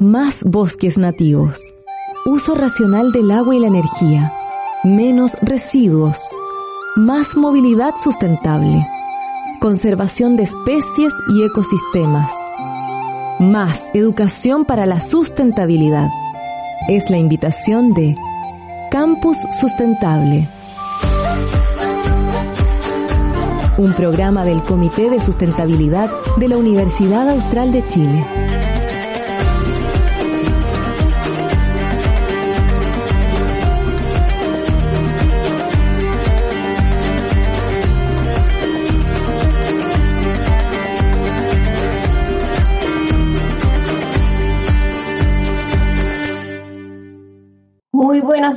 [0.00, 1.58] Más bosques nativos.
[2.24, 4.32] Uso racional del agua y la energía.
[4.84, 6.16] Menos residuos.
[6.94, 8.86] Más movilidad sustentable.
[9.60, 12.30] Conservación de especies y ecosistemas.
[13.40, 16.10] Más educación para la sustentabilidad.
[16.88, 18.14] Es la invitación de
[18.92, 20.48] Campus Sustentable.
[23.78, 28.57] Un programa del Comité de Sustentabilidad de la Universidad Austral de Chile.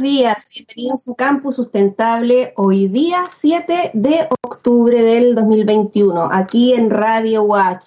[0.02, 6.90] Buenos días, bienvenidos a Campus Sustentable, hoy día 7 de octubre del 2021, aquí en
[6.90, 7.86] Radio Watch.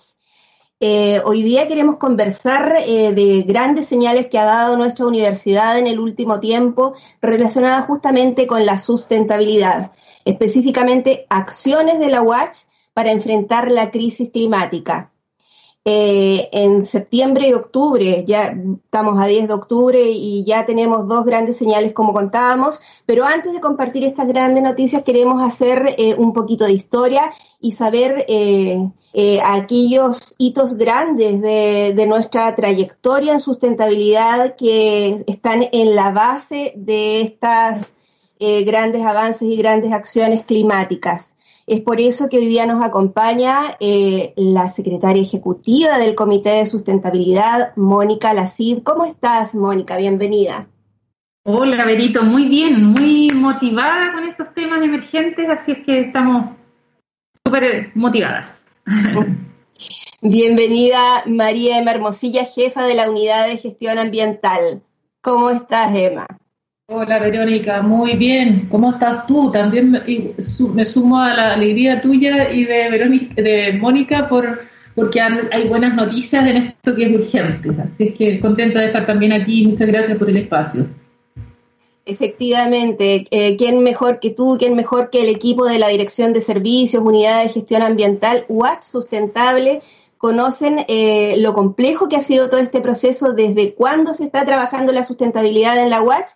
[0.78, 5.88] Eh, hoy día queremos conversar eh, de grandes señales que ha dado nuestra universidad en
[5.88, 9.90] el último tiempo relacionadas justamente con la sustentabilidad,
[10.24, 12.58] específicamente acciones de la Watch
[12.92, 15.10] para enfrentar la crisis climática.
[15.86, 21.26] Eh, en septiembre y octubre, ya estamos a 10 de octubre y ya tenemos dos
[21.26, 26.32] grandes señales como contábamos, pero antes de compartir estas grandes noticias queremos hacer eh, un
[26.32, 28.78] poquito de historia y saber eh,
[29.12, 36.72] eh, aquellos hitos grandes de, de, nuestra trayectoria en sustentabilidad que están en la base
[36.76, 37.86] de estas
[38.66, 41.33] grandes avances y grandes acciones climáticas.
[41.66, 46.66] Es por eso que hoy día nos acompaña eh, la secretaria ejecutiva del Comité de
[46.66, 48.82] Sustentabilidad, Mónica Lacid.
[48.82, 49.96] ¿Cómo estás, Mónica?
[49.96, 50.68] Bienvenida.
[51.44, 52.22] Hola, Berito.
[52.22, 56.50] Muy bien, muy motivada con estos temas emergentes, así es que estamos
[57.44, 58.64] súper motivadas.
[60.20, 64.82] Bienvenida, María Emma Hermosilla, jefa de la Unidad de Gestión Ambiental.
[65.22, 66.26] ¿Cómo estás, Emma?
[66.86, 68.68] Hola Verónica, muy bien.
[68.70, 69.50] ¿Cómo estás tú?
[69.50, 74.60] También me, sumo a la alegría tuya y de Verónica, de Mónica por
[74.94, 77.70] porque hay buenas noticias en esto que es urgente.
[77.82, 79.66] Así es que contenta de estar también aquí.
[79.66, 80.86] Muchas gracias por el espacio.
[82.04, 86.42] Efectivamente, eh, ¿quién mejor que tú, quién mejor que el equipo de la Dirección de
[86.42, 89.80] Servicios, Unidad de Gestión Ambiental, Watch Sustentable,
[90.18, 94.92] conocen eh, lo complejo que ha sido todo este proceso, desde cuándo se está trabajando
[94.92, 96.28] la sustentabilidad en la Watch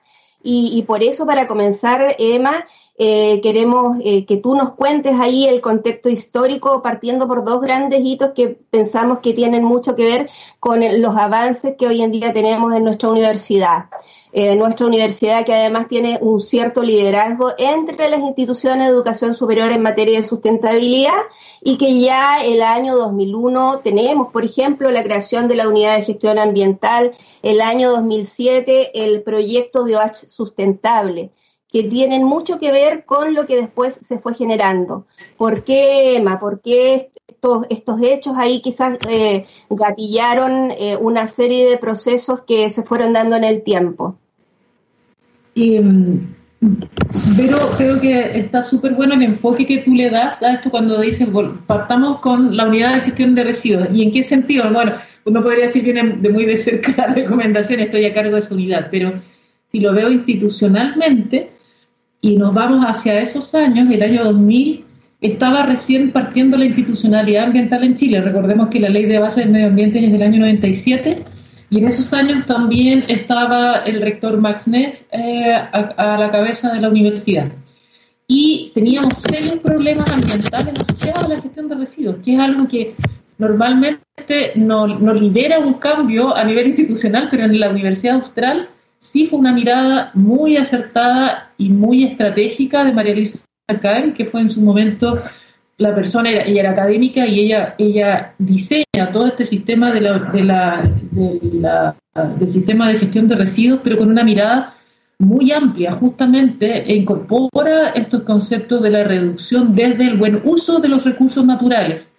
[0.43, 2.66] y, y, por eso, para comenzar, Emma,
[2.97, 8.00] eh, queremos eh, que tú nos cuentes ahí el contexto histórico, partiendo por dos grandes
[8.04, 12.32] hitos que pensamos que tienen mucho que ver con los avances que hoy en día
[12.32, 13.87] tenemos en nuestra universidad.
[14.32, 19.72] Eh, nuestra universidad que además tiene un cierto liderazgo entre las instituciones de educación superior
[19.72, 21.16] en materia de sustentabilidad
[21.62, 26.02] y que ya el año 2001 tenemos, por ejemplo, la creación de la unidad de
[26.02, 27.12] gestión ambiental,
[27.42, 31.30] el año 2007 el proyecto de OH sustentable
[31.70, 35.06] que tienen mucho que ver con lo que después se fue generando.
[35.36, 36.38] ¿Por qué, Emma?
[36.40, 42.70] ¿Por qué estos, estos hechos ahí quizás eh, gatillaron eh, una serie de procesos que
[42.70, 44.16] se fueron dando en el tiempo?
[45.54, 45.78] Y,
[47.36, 51.00] pero creo que está súper bueno el enfoque que tú le das a esto cuando
[51.00, 51.28] dices,
[51.66, 53.88] partamos con la unidad de gestión de residuos.
[53.92, 54.70] ¿Y en qué sentido?
[54.72, 54.92] Bueno,
[55.24, 58.38] uno podría decir que viene de muy de cerca la recomendación, estoy a cargo de
[58.38, 59.12] esa unidad, pero
[59.66, 61.50] si lo veo institucionalmente,
[62.20, 64.84] y nos vamos hacia esos años, el año 2000
[65.20, 68.20] estaba recién partiendo la institucionalidad ambiental en Chile.
[68.20, 71.16] Recordemos que la ley de base del medio ambiente es del año 97
[71.70, 76.72] y en esos años también estaba el rector Max Neff eh, a, a, la cabeza
[76.72, 77.48] de la universidad.
[78.26, 82.94] Y teníamos serios problemas ambientales asociados a la gestión de residuos, que es algo que
[83.38, 84.02] normalmente
[84.56, 89.38] no, no lidera un cambio a nivel institucional, pero en la Universidad Austral sí fue
[89.38, 93.38] una mirada muy acertada y muy estratégica de María Luisa
[93.80, 95.22] Caen, que fue en su momento
[95.76, 100.44] la persona, ella era académica y ella, ella diseña todo este sistema de la, de
[100.44, 101.96] la,
[102.38, 104.74] del sistema de gestión de residuos, pero con una mirada
[105.20, 110.88] muy amplia, justamente, e incorpora estos conceptos de la reducción desde el buen uso de
[110.88, 112.12] los recursos naturales.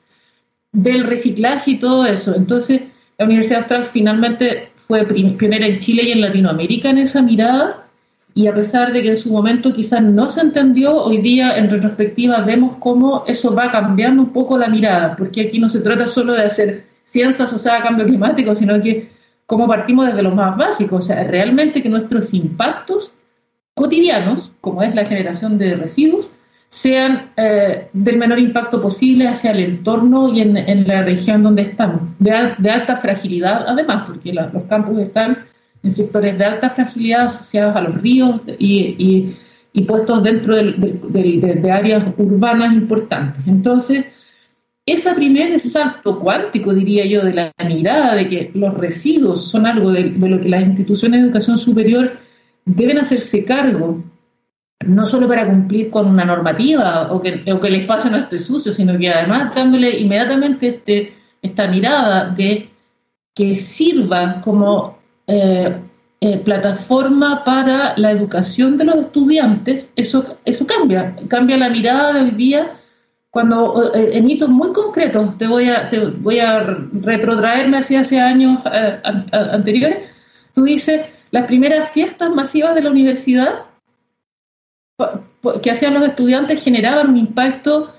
[0.71, 2.35] del reciclaje y todo eso.
[2.35, 2.81] Entonces,
[3.19, 7.85] la Universidad Austral finalmente fue pionera en Chile y en Latinoamérica en esa mirada
[8.33, 11.69] y a pesar de que en su momento quizás no se entendió, hoy día en
[11.69, 16.07] retrospectiva vemos cómo eso va cambiando un poco la mirada, porque aquí no se trata
[16.07, 19.09] solo de hacer ciencia asociada a cambio climático, sino que
[19.45, 23.11] cómo partimos desde lo más básico, o sea, realmente que nuestros impactos
[23.73, 26.29] cotidianos, como es la generación de residuos,
[26.69, 32.01] sean eh, del menor impacto posible hacia el entorno y en, la región donde estamos,
[32.19, 35.45] de, alta fragilidad además, porque los campos están
[35.81, 39.35] en sectores de alta fragilidad asociados a los ríos y,
[39.87, 43.47] puestos dentro de, áreas urbanas importantes.
[43.47, 44.05] Entonces,
[44.85, 49.91] ese primer salto cuántico, diría yo, de la mirada de que los residuos son algo
[49.91, 52.11] de, lo que las instituciones de educación superior
[52.65, 54.03] deben hacerse cargo,
[54.85, 58.97] no solo para cumplir con una normativa o que, el espacio no esté sucio, sino
[58.97, 62.69] que además dándole inmediatamente este, esta mirada de
[63.35, 64.97] que sirva como
[65.27, 65.75] eh,
[66.21, 72.21] eh, plataforma para la educación de los estudiantes, eso, eso cambia, cambia la mirada de
[72.21, 72.77] hoy día
[73.29, 78.19] cuando eh, en hitos muy concretos, te voy a, te voy a retrotraerme hacia hace
[78.19, 78.59] años
[79.31, 80.09] anteriores,
[80.55, 83.68] tú dices, las primeras fiestas masivas de la universidad
[85.61, 87.93] que hacían los estudiantes generaban un impacto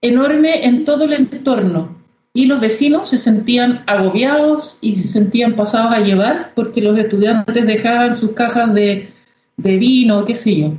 [0.00, 1.96] enorme en todo el entorno
[2.36, 7.66] y los vecinos se sentían agobiados y se sentían pasados a llevar porque los estudiantes
[7.66, 9.08] dejaban sus cajas de,
[9.56, 10.72] de vino, qué sé yo.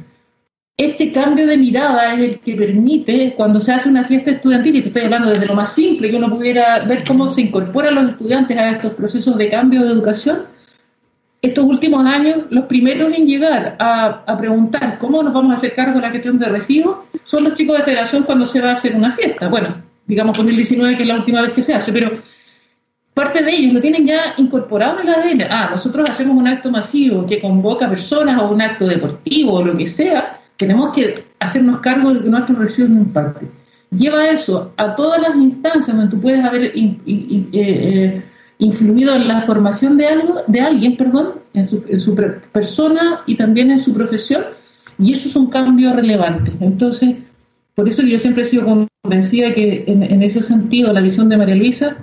[0.77, 4.81] Este cambio de mirada es el que permite, cuando se hace una fiesta estudiantil, y
[4.81, 8.11] te estoy hablando desde lo más simple, que uno pudiera ver cómo se incorporan los
[8.11, 10.43] estudiantes a estos procesos de cambio de educación,
[11.41, 15.95] estos últimos años, los primeros en llegar a, preguntar cómo nos vamos a hacer cargo
[15.95, 18.95] de la gestión de residuos son los chicos de federación cuando se va a hacer
[18.95, 19.47] una fiesta.
[19.47, 22.11] Bueno, digamos 2019, que es la última vez que se hace, pero
[23.13, 25.41] parte de ellos lo tienen ya incorporado en el ADN.
[25.49, 29.75] Ah, nosotros hacemos un acto masivo que convoca personas o un acto deportivo o lo
[29.75, 33.51] que sea, tenemos que hacernos cargo de que nuestros residuos no impacten.
[33.91, 36.97] Lleva eso a todas las instancias donde tú puedes haber eh,
[37.53, 38.21] eh,
[38.59, 42.15] influido en la formación de algo, de alguien, perdón, en su, su
[42.51, 44.43] persona y también en su profesión,
[44.99, 46.51] y eso es un cambio relevante.
[46.59, 47.15] Entonces,
[47.75, 48.65] por eso yo siempre he sido
[49.03, 51.97] convencida que en, ese sentido la visión de María Luisa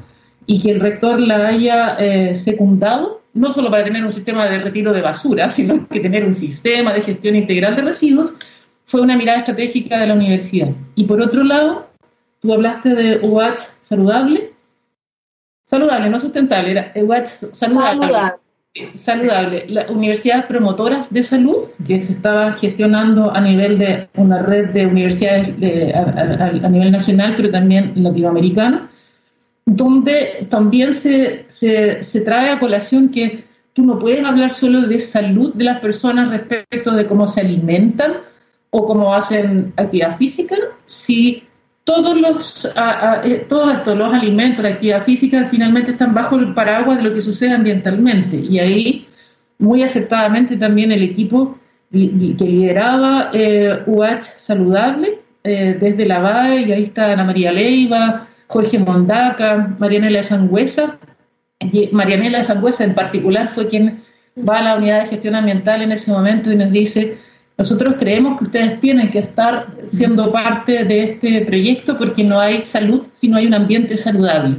[0.47, 4.61] y que el rector la haya eh, secundado, no solo para tener un sistema de
[4.61, 8.31] retiro de basura, sino que tener un sistema de gestión integral de residuos,
[8.85, 10.69] fue una mirada estratégica de la universidad.
[10.95, 11.89] Y por otro lado,
[12.41, 14.54] tú hablaste de UH saludable,
[15.65, 18.09] saludable, no sustentable, era UH saludable.
[18.95, 19.67] Saludable.
[19.69, 24.87] Las universidades promotoras de salud que se estaban gestionando a nivel de una red de
[24.87, 25.49] universidades
[25.95, 28.89] a, nivel nacional, pero también latinoamericano,
[29.65, 34.99] donde también se, se, se trae a colación que tú no puedes hablar solo de
[34.99, 38.15] salud de las personas respecto de cómo se alimentan
[38.71, 41.45] o cómo hacen actividad física, si
[41.85, 42.65] todos los,
[43.25, 47.15] eh, todos estos, los alimentos, la actividad física, finalmente están bajo el paraguas de lo
[47.15, 48.37] que sucede ambientalmente.
[48.37, 49.07] Y ahí,
[49.59, 51.59] muy aceptadamente, también el equipo
[51.93, 58.79] que lideraba eh, UH Saludable, eh, desde la BAE, ahí está Ana María Leiva, Jorge
[58.79, 60.99] Mondaca, Marianela Sangüesa.
[61.61, 64.03] Y Marianela Sangüesa en particular fue quien
[64.37, 67.19] va a la unidad de gestión ambiental en ese momento y nos dice,
[67.57, 72.65] nosotros creemos que ustedes tienen que estar siendo parte de este proyecto porque no hay
[72.65, 74.59] salud si no hay un ambiente saludable.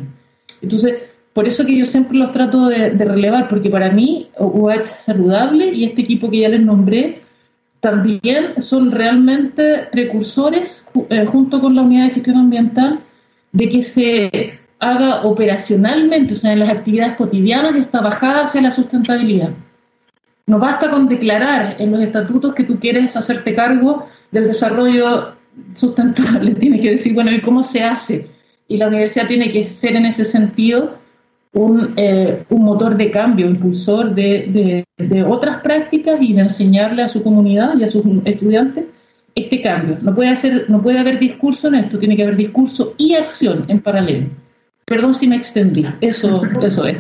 [0.61, 0.95] Entonces,
[1.33, 5.83] por eso que yo siempre los trato de, relevar, porque para mí UH Saludable y
[5.83, 7.21] este equipo que ya les nombré
[7.81, 13.01] también son realmente precursores, eh, junto con la unidad de gestión ambiental,
[13.51, 18.71] de que se haga operacionalmente, o sea, en las actividades cotidianas, esta bajada hacia la
[18.71, 19.49] sustentabilidad.
[20.47, 25.33] No basta con declarar en los estatutos que tú quieres hacerte cargo del desarrollo
[25.73, 26.53] sustentable.
[26.59, 28.27] Tienes que decir, bueno, ¿y cómo se hace?
[28.67, 30.97] Y la universidad tiene que ser en ese sentido
[31.53, 34.83] un, eh, motor de cambio, impulsor de,
[35.27, 38.85] otras prácticas y de enseñarle a su comunidad y a sus estudiantes
[39.33, 39.97] este cambio.
[40.01, 43.65] No puede, hacer, no puede haber discurso en esto, tiene que haber discurso y acción
[43.67, 44.27] en paralelo.
[44.85, 46.97] Perdón si me extendí, eso, eso es.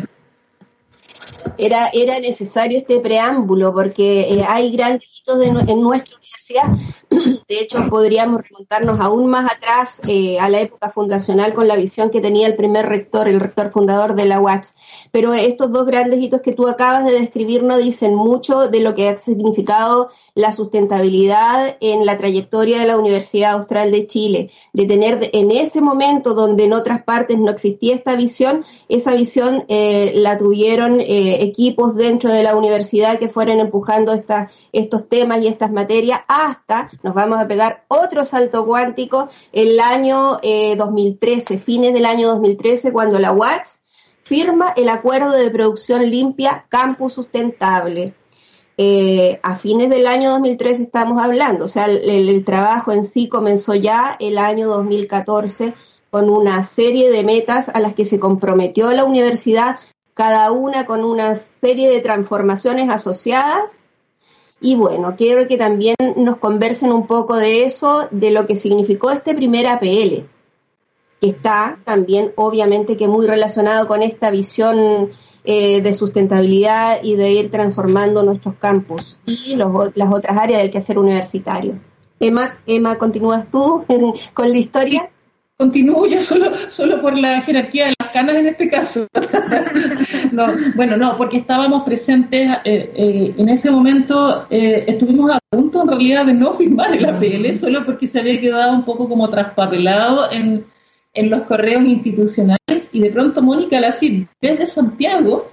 [1.57, 6.69] Era, era necesario este preámbulo porque eh, hay grandes hitos de, en nuestra universidad.
[7.47, 12.09] De hecho, podríamos remontarnos aún más atrás eh, a la época fundacional con la visión
[12.09, 14.67] que tenía el primer rector, el rector fundador de la UACH.
[15.11, 18.95] Pero estos dos grandes hitos que tú acabas de describir no dicen mucho de lo
[18.95, 24.85] que ha significado la sustentabilidad en la trayectoria de la Universidad Austral de Chile, de
[24.85, 30.11] tener en ese momento donde en otras partes no existía esta visión, esa visión eh,
[30.13, 34.13] la tuvieron eh, equipos dentro de la universidad que fueron empujando
[34.73, 40.39] estos temas y estas materias hasta, nos vamos a pegar otro salto cuántico, el año
[40.41, 43.81] 2013, eh, fines del año 2013, cuando la UATS
[44.23, 48.13] firma el acuerdo de producción limpia Campus Sustentable
[48.77, 53.73] eh, a fines del año 2013 estamos hablando, o sea, el, trabajo en sí comenzó
[53.73, 55.73] ya el año 2014
[56.09, 59.77] con una serie de metas a las que se comprometió la universidad,
[60.13, 63.83] cada una con una serie de transformaciones asociadas.
[64.59, 69.11] Y bueno, quiero que también nos conversen un poco de eso, de lo que significó
[69.11, 70.27] este primer APL,
[71.21, 75.11] que está también obviamente que muy relacionado con esta visión
[75.45, 79.67] eh, de sustentabilidad y de ir transformando nuestros campus y las
[80.11, 81.79] otras áreas del quehacer universitario.
[82.19, 83.85] Emma, Emma, ¿continúas tú
[84.33, 85.09] con la historia?
[85.57, 89.07] Continúo yo solo, solo por la jerarquía de las canas en este caso.
[90.31, 95.87] no, bueno, no, porque estábamos presentes eh, eh, en ese momento, estuvimos a punto en
[95.87, 100.29] realidad de no firmar el APL, solo porque se había quedado un poco como traspapelado
[100.31, 100.65] en,
[101.13, 102.64] en los correos institucionales
[102.95, 105.51] y de pronto Mónica Lacid desde Santiago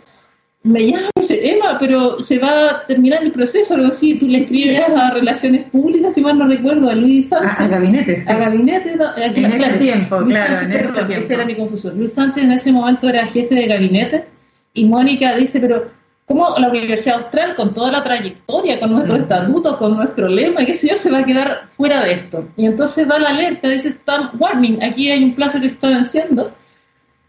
[0.62, 4.28] me llama y dice, Emma, pero se va a terminar el proceso, algo así, tú
[4.28, 7.60] le escribes a Relaciones Públicas, si mal no recuerdo, a Luis Sánchez.
[7.60, 8.30] A, gabinete, sí.
[8.30, 11.12] A gabinete, en ese tiempo, claro, en ese tiempo.
[11.14, 11.98] Esa era mi confusión.
[11.98, 14.24] Luis Sánchez en ese momento era jefe de gabinete
[14.72, 15.90] y Mónica dice, pero
[16.26, 19.22] cómo la Universidad Austral, con toda la trayectoria, con nuestro mm.
[19.22, 22.48] estatuto, con nuestro lema, qué sé yo, se va a quedar fuera de esto.
[22.56, 25.88] Y entonces da la alerta, dice, está warning, aquí hay un plazo que se está
[25.88, 26.52] venciendo.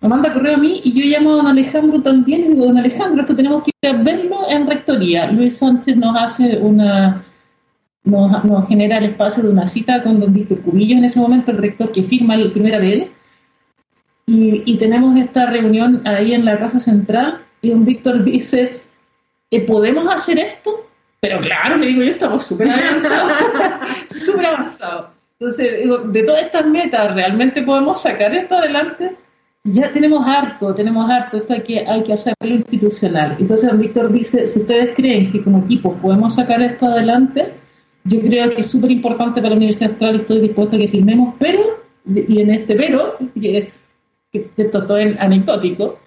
[0.04, 2.78] Me manda correo a mí y yo llamo a don Alejandro también y digo, don
[2.78, 5.32] Alejandro, esto tenemos que ir a verlo en rectoría.
[5.32, 7.24] Luis Sánchez nos hace una,
[8.04, 11.58] nos, genera el espacio de una cita con don Víctor Cubillos, en ese momento el
[11.58, 13.12] rector que firma el primer ABL.
[14.26, 18.82] Y, y tenemos esta reunión ahí en la Casa Central y don Víctor dice,
[19.66, 20.86] ¿podemos hacer esto?
[21.22, 22.68] Pero claro, le digo yo, estamos súper
[24.10, 25.12] súper avanzados.
[25.40, 29.23] Entonces, de todas estas metas, ¿realmente podemos sacar esto adelante?
[29.66, 33.38] Ya tenemos harto, tenemos harto, esto hay que, hay que hacerlo institucional.
[33.40, 37.54] Entonces, Víctor dice, si ustedes creen que como equipo podemos sacar esto adelante,
[38.04, 40.88] yo creo que es súper importante para la Universidad Austral y estoy dispuesto a que
[40.90, 41.62] firmemos, pero,
[42.06, 43.72] y en este pero, que
[44.58, 46.00] esto es anecdótico,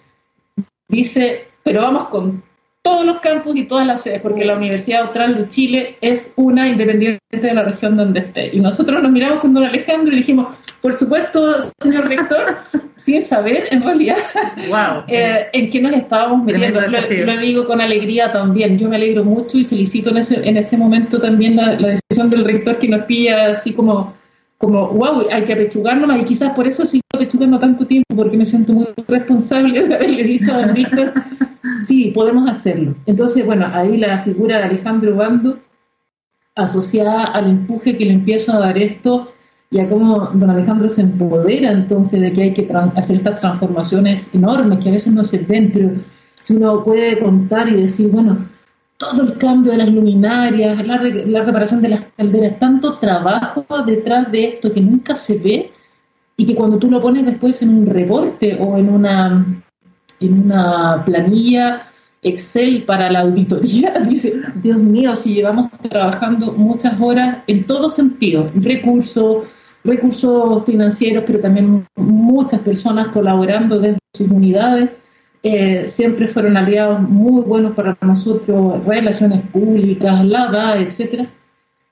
[0.89, 2.43] dice, pero vamos con
[2.87, 6.69] todos los campus y todas las sedes, porque la Universidad Austral de Chile es una
[6.69, 8.55] independiente de la región donde esté.
[8.55, 12.59] Y nosotros nos miramos con don Alejandro y dijimos, por supuesto, señor rector,
[12.97, 14.19] sin saber en realidad
[15.09, 16.81] eh, en qué nos estábamos metiendo.
[16.81, 18.79] Lo, digo con alegría también.
[18.79, 22.45] Yo me alegro mucho y felicito en ese, en ese momento también la, decisión del
[22.45, 24.15] rector que nos pilla así como
[24.59, 28.47] como, wow, hay que apechugarnos y quizás por eso sigo apechugando tanto tiempo, porque me
[28.47, 31.13] siento muy responsable de haberle dicho a don Víctor,
[31.83, 32.95] sí, podemos hacerlo.
[33.07, 35.59] Entonces, bueno, ahí la figura de Alejandro Bando,
[36.55, 39.33] asociada al empuje que le empieza a dar esto,
[39.71, 44.33] y a cómo don Alejandro se empodera entonces de que hay que hacer estas transformaciones
[44.35, 45.91] enormes que a veces no se ven, pero
[46.41, 48.47] si uno puede contar y decir, bueno,
[48.97, 54.31] todo el cambio de las luminarias, la, la, reparación de las calderas, tanto trabajo detrás
[54.33, 55.73] de esto que nunca se ve
[56.37, 59.63] y que cuando tú lo pones después en un reporte o en una,
[60.21, 61.89] en una planilla
[62.23, 68.51] Excel para la auditoría, dice, Dios mío, si llevamos trabajando muchas horas en todo sentido,
[68.55, 69.45] recursos,
[69.85, 74.91] recursos financieros, pero también muchas personas colaborando desde sus unidades
[75.47, 81.27] eh, siempre fueron aliados muy buenos para nosotros, relaciones públicas, la DA, etcétera.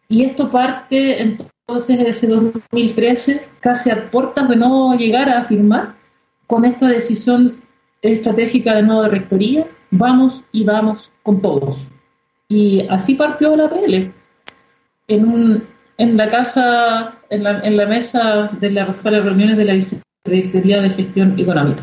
[0.08, 5.94] Y esto parte entonces de ese 2013, casi a puertas de no llegar a firmar,
[6.46, 7.56] con esta decisión
[8.02, 11.88] estratégica de nueva rectoría, vamos y vamos con todos.
[12.48, 14.12] Y así partió la PL.
[15.08, 15.64] En,
[15.96, 19.74] en la casa, en la, en la mesa de la sala de reuniones de la
[19.74, 21.82] Vicerrectoría de Gestión Económica.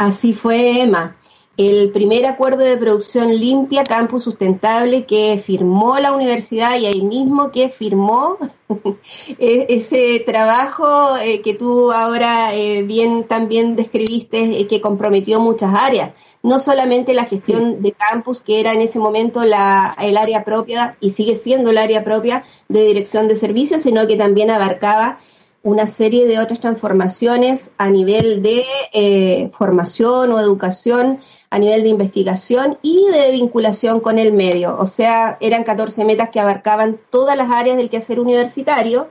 [0.00, 1.14] Así fue, Emma.
[1.58, 7.50] el primer acuerdo de producción limpia, campus sustentable, que firmó la universidad y ahí mismo
[7.50, 8.38] que firmó
[9.38, 15.74] e-, ese trabajo eh, que tú ahora eh, bien también describiste, eh, que comprometió muchas
[15.74, 16.12] áreas.
[16.42, 20.96] No solamente la gestión de campus, que era en ese momento la, el área propia
[21.02, 25.18] y sigue siendo el área propia de dirección de servicios, sino que también abarcaba
[25.62, 31.18] una serie de otras transformaciones a nivel de formación o educación,
[31.50, 34.76] a nivel de investigación y de vinculación con el medio.
[34.78, 39.08] O sea, eran 14 metas que abarcaban todas las áreas del quehacer universitario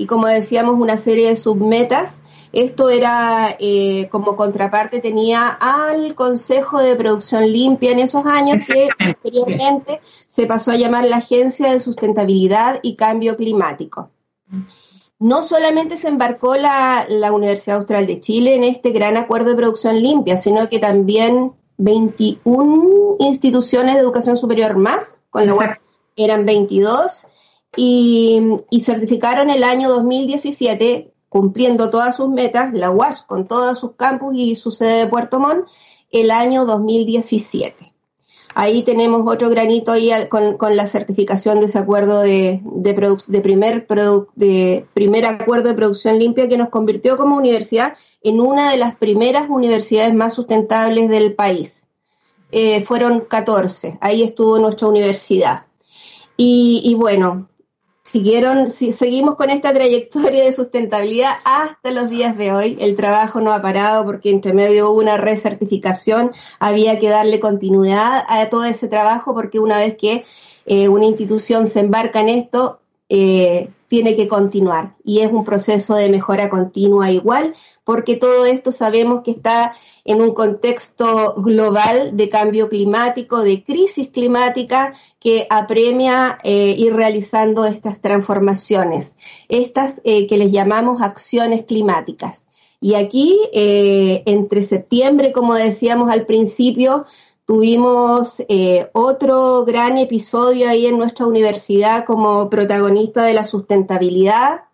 [0.00, 2.22] y como decíamos, una serie de submetas.
[2.52, 8.88] Esto era eh, como contraparte, tenía al Consejo de Producción Limpia en esos años que
[8.98, 14.10] anteriormente se pasó a llamar la Agencia de Sustentabilidad y Cambio Climático.
[15.20, 19.56] No solamente se embarcó la, la Universidad Austral de Chile en este gran acuerdo de
[19.56, 25.80] producción limpia, sino que también 21 instituciones de educación superior más, con la UAS
[26.16, 27.26] eran 22,
[27.76, 33.92] y, y, certificaron el año 2017, cumpliendo todas sus metas, la UAS con todos sus
[33.92, 35.68] campus y su sede de Puerto Montt,
[36.10, 37.87] el año 2017.
[38.60, 42.60] Ahí tenemos otro granito ahí con, la certificación de ese acuerdo de,
[43.40, 43.86] primer,
[45.26, 50.12] acuerdo de producción limpia que nos convirtió como universidad en una de las primeras universidades
[50.12, 51.86] más sustentables del país.
[52.50, 55.66] Eh, fueron 14, ahí estuvo nuestra universidad.
[56.36, 57.48] Y bueno,
[58.10, 62.76] siguieron, si, seguimos con esta trayectoria de sustentabilidad hasta los días de hoy.
[62.80, 68.24] El trabajo no ha parado porque entre medio hubo una recertificación, había que darle continuidad
[68.28, 70.24] a todo ese trabajo porque una vez que
[70.64, 75.94] eh, una institución se embarca en esto, eh, tiene que continuar y es un proceso
[75.94, 79.74] de mejora continua igual, porque todo esto sabemos que está
[80.04, 87.64] en un contexto global de cambio climático, de crisis climática que apremia eh, ir realizando
[87.64, 89.14] estas transformaciones,
[89.48, 92.44] estas eh, que les llamamos acciones climáticas.
[92.80, 97.06] Y aquí, entre septiembre, como decíamos al principio,
[97.48, 104.64] Tuvimos eh, otro gran episodio ahí en nuestra universidad como protagonista de la sustentabilidad.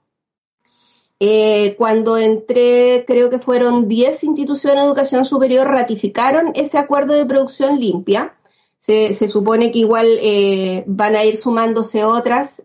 [1.21, 7.25] Eh, cuando entré, creo que fueron 10 instituciones de educación superior, ratificaron ese acuerdo de
[7.27, 8.35] producción limpia.
[8.79, 12.61] Se, supone que igual eh, van a ir sumándose otras,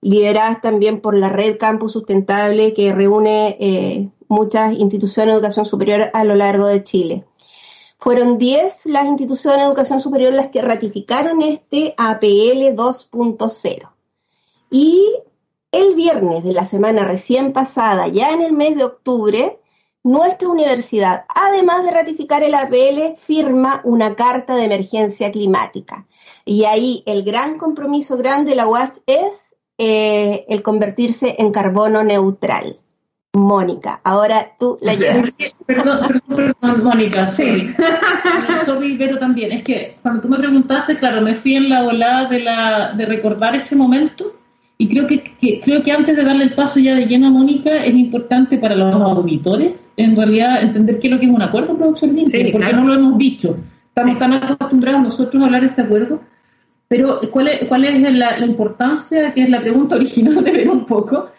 [0.00, 6.24] lideradas también por la red Campus Sustentable, que reúne muchas instituciones de educación superior a
[6.24, 7.24] lo largo de Chile.
[8.00, 13.90] Fueron 10 las instituciones de educación superior las que ratificaron este APL 2.0.
[14.70, 15.16] Y
[15.70, 19.60] el viernes de la semana recién pasada, ya en el mes de octubre,
[20.02, 26.06] nuestra universidad, además de ratificar el APL, firma una carta de emergencia climática.
[26.44, 32.02] Y ahí el gran compromiso grande de la UAS es eh, el convertirse en carbono
[32.02, 32.80] neutral.
[33.32, 35.36] Mónica, ahora tú la llevas.
[35.64, 37.70] Perdón, perdón, perdón, Mónica, sí.
[38.64, 39.52] Soy Ibero también.
[39.52, 43.06] Es que cuando tú me preguntaste, claro, me fui en la volada de, la, de
[43.06, 44.34] recordar ese momento
[44.78, 45.22] y creo que,
[45.62, 48.74] creo que antes de darle el paso ya de lleno a Mónica es importante para
[48.74, 52.72] los auditores, en realidad, entender qué es lo que es un acuerdo producción limpia, porque
[52.72, 53.58] no lo hemos dicho.
[53.88, 56.20] Estamos tan acostumbrados nosotros a hablar de este acuerdo,
[56.88, 60.68] pero ¿cuál es, cuál es la, la importancia, que es la pregunta original de ver
[60.68, 61.30] un poco?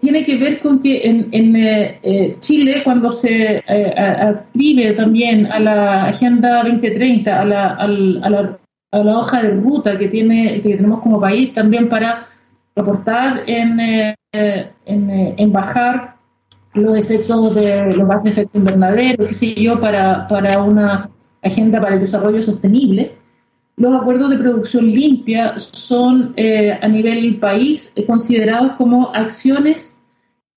[0.00, 5.46] Tiene que ver con que en, en eh, eh, Chile, cuando se eh, adscribe también
[5.46, 8.58] a la Agenda 2030, a la, a, la,
[8.92, 12.28] a la, hoja de ruta que, tiene, que tenemos como país también para
[12.74, 13.78] aportar en,
[14.32, 16.16] en, en, bajar
[16.72, 21.10] los efectos de los gases de efecto invernadero, qué sé yo, para, para una
[21.42, 23.12] agenda para el desarrollo sostenible,
[23.76, 29.96] los acuerdos de producción limpia son eh, a nivel país eh, considerados como acciones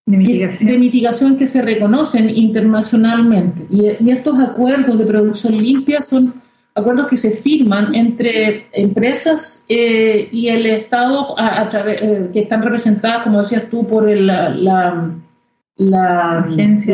[0.05, 1.37] de mitigación.
[1.37, 3.65] Que, se reconocen internacionalmente.
[3.69, 6.35] Y, estos acuerdos de producción limpia son
[6.75, 11.99] acuerdos que se firman entre empresas eh, y el Estado a, través,
[12.31, 15.11] que están representadas, como decías tú, por la, la,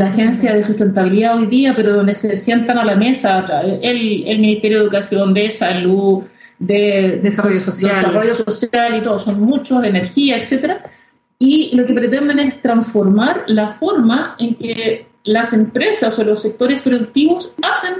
[0.07, 3.45] agencia, de sustentabilidad hoy día, pero donde se sientan a la mesa
[3.81, 6.23] el, el Ministerio de Educación, de Salud,
[6.59, 10.83] de Desarrollo Social, desarrollo social y todo, son muchos, energía, etcétera,
[11.39, 16.83] y lo que pretenden es transformar la forma en que las empresas o los sectores
[16.83, 17.95] productivos hacen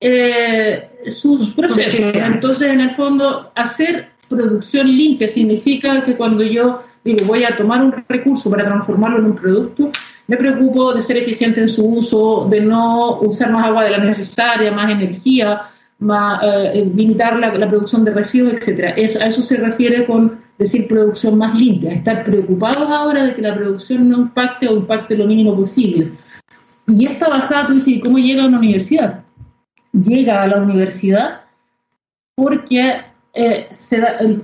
[0.00, 2.00] eh, sus procesos.
[2.14, 7.82] Entonces, en el fondo, hacer producción limpia significa que cuando yo digo voy a tomar
[7.82, 9.90] un recurso para transformarlo en un producto,
[10.26, 13.98] me preocupo de ser eficiente en su uso, de no usar más agua de la
[13.98, 15.62] necesaria, más energía,
[16.42, 18.94] eh, limitar la, producción de residuos, etcétera.
[18.96, 23.54] A eso se refiere con decir producción más limpia, estar preocupados ahora de que la
[23.54, 26.12] producción no impacte o impacte lo mínimo posible.
[26.88, 29.24] Y esta bajada, tú dices, ¿cómo llega a una universidad?
[29.92, 31.42] Llega a la universidad
[32.34, 33.00] porque
[33.36, 33.68] eh,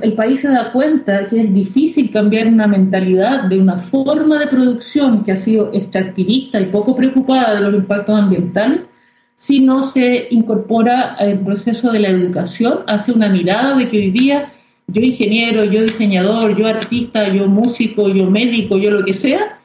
[0.02, 4.46] el, país se da cuenta que es difícil cambiar una mentalidad de una forma de
[4.46, 8.82] producción que ha sido extractivista y poco preocupada de los impactos ambientales
[9.34, 14.10] si no se incorpora el proceso de la educación, hace una mirada de que hoy
[14.10, 14.52] día
[14.86, 19.58] yo ingeniero, yo diseñador, yo artista, yo músico, yo médico, yo lo que sea,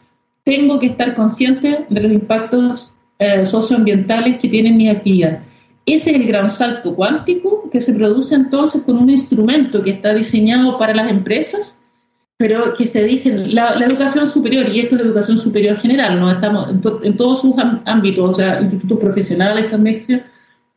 [0.43, 5.41] tengo que estar consciente de los impactos eh, socioambientales que tienen mi actividad.
[5.87, 10.13] Ese es el gran salto cuántico que se produce entonces con un instrumento que está
[10.13, 11.81] diseñado para las empresas,
[12.35, 16.69] pero que se dice la, educación superior, y esto es educación superior general, no estamos
[17.03, 20.03] en, todos sus ámbitos, o sea, institutos profesionales también,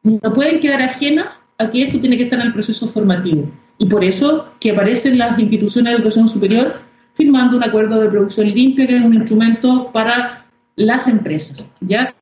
[0.05, 3.51] no pueden quedar ajenas a que esto tiene que estar en el proceso formativo.
[3.79, 6.75] Y por eso que aparecen las instituciones de educación superior
[7.15, 10.47] firmando un acuerdo de producción limpia, que es un instrumento para
[10.77, 11.67] las empresas.
[11.81, 12.15] ¿ya?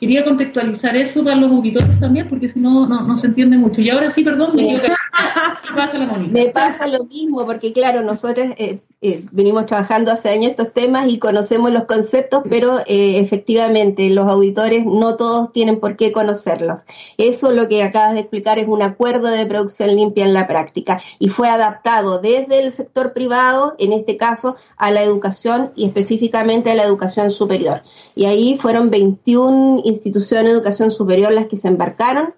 [0.00, 3.82] Quería contextualizar eso para los auditores también, porque si no, no, se entiende mucho.
[3.82, 4.80] Y ahora sí, perdón, me,
[5.74, 10.72] pasa, me pasa lo mismo, porque claro, nosotros eh, eh, venimos trabajando hace años estos
[10.72, 16.12] temas y conocemos los conceptos, pero eh, efectivamente los auditores no todos tienen por qué
[16.12, 16.82] conocerlos.
[17.16, 21.00] Eso lo que acabas de explicar es un acuerdo de producción limpia en la práctica
[21.18, 26.70] y fue adaptado desde el sector privado, en este caso, a la educación y específicamente
[26.70, 27.82] a la educación superior.
[28.14, 32.34] Y ahí fueron 21 instituciones de educación superior las que se embarcaron,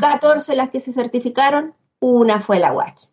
[0.00, 3.08] 14 las que se certificaron, una fue la UACH.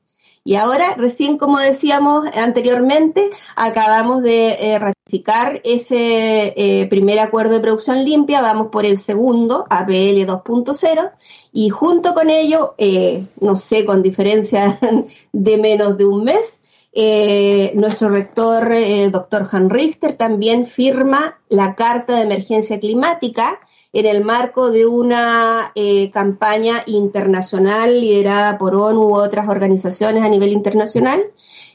[0.48, 7.62] Y ahora, recién como decíamos anteriormente, acabamos de eh, ratificar ese eh, primer acuerdo de
[7.62, 11.12] producción limpia, vamos por el segundo, APL 2.0,
[11.52, 14.80] y junto con ello, eh, no sé, con diferencia
[15.34, 16.60] de menos de un mes,
[17.74, 18.72] nuestro rector,
[19.12, 23.60] doctor Han Richter, también firma la Carta de Emergencia Climática,
[23.96, 30.28] en el marco de una eh, campaña internacional liderada por ONU u otras organizaciones a
[30.28, 31.24] nivel internacional,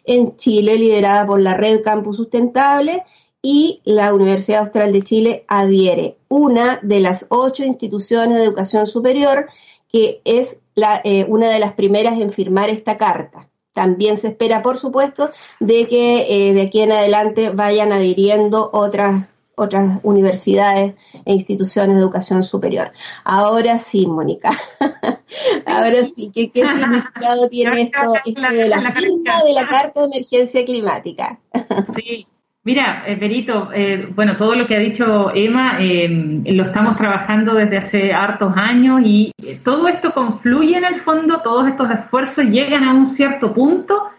[0.04, 3.04] en Chile liderada por la Red Campus Sustentable
[3.40, 9.48] y la Universidad Austral de Chile adhiere, una de las ocho instituciones de educación superior
[9.90, 13.48] que es la, eh, una de las primeras en firmar esta carta.
[13.72, 19.29] También se espera, por supuesto, de que eh, de aquí en adelante vayan adhiriendo otras
[19.60, 20.94] otras universidades
[21.24, 22.92] e instituciones de educación superior.
[23.24, 24.50] Ahora sí, Mónica.
[25.66, 31.38] Ahora sí, ¿qué, significado tiene esto, de la firma de la Carta de Emergencia Climática?
[31.94, 32.26] sí.
[32.62, 37.54] Mira, eh, Berito, eh, bueno, todo lo que ha dicho Emma eh, lo estamos trabajando
[37.54, 39.32] desde hace hartos años y
[39.64, 44.09] todo esto confluye en el fondo, todos estos esfuerzos llegan a un cierto punto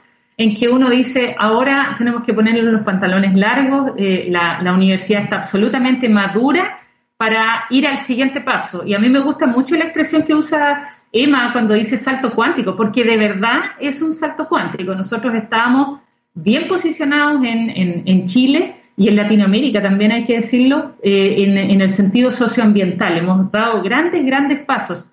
[0.42, 5.36] en que uno dice, ahora tenemos que ponerle los pantalones largos, eh, la, universidad está
[5.36, 6.80] absolutamente madura
[7.16, 8.84] para ir al siguiente paso.
[8.84, 12.76] Y a mí me gusta mucho la expresión que usa Emma cuando dice salto cuántico,
[12.76, 14.96] porque de verdad es un salto cuántico.
[14.96, 16.00] Nosotros estamos
[16.34, 21.90] bien posicionados en, Chile y en Latinoamérica también hay que decirlo, eh, en, en el
[21.90, 23.16] sentido socioambiental.
[23.16, 25.06] Hemos dado grandes, grandes pasos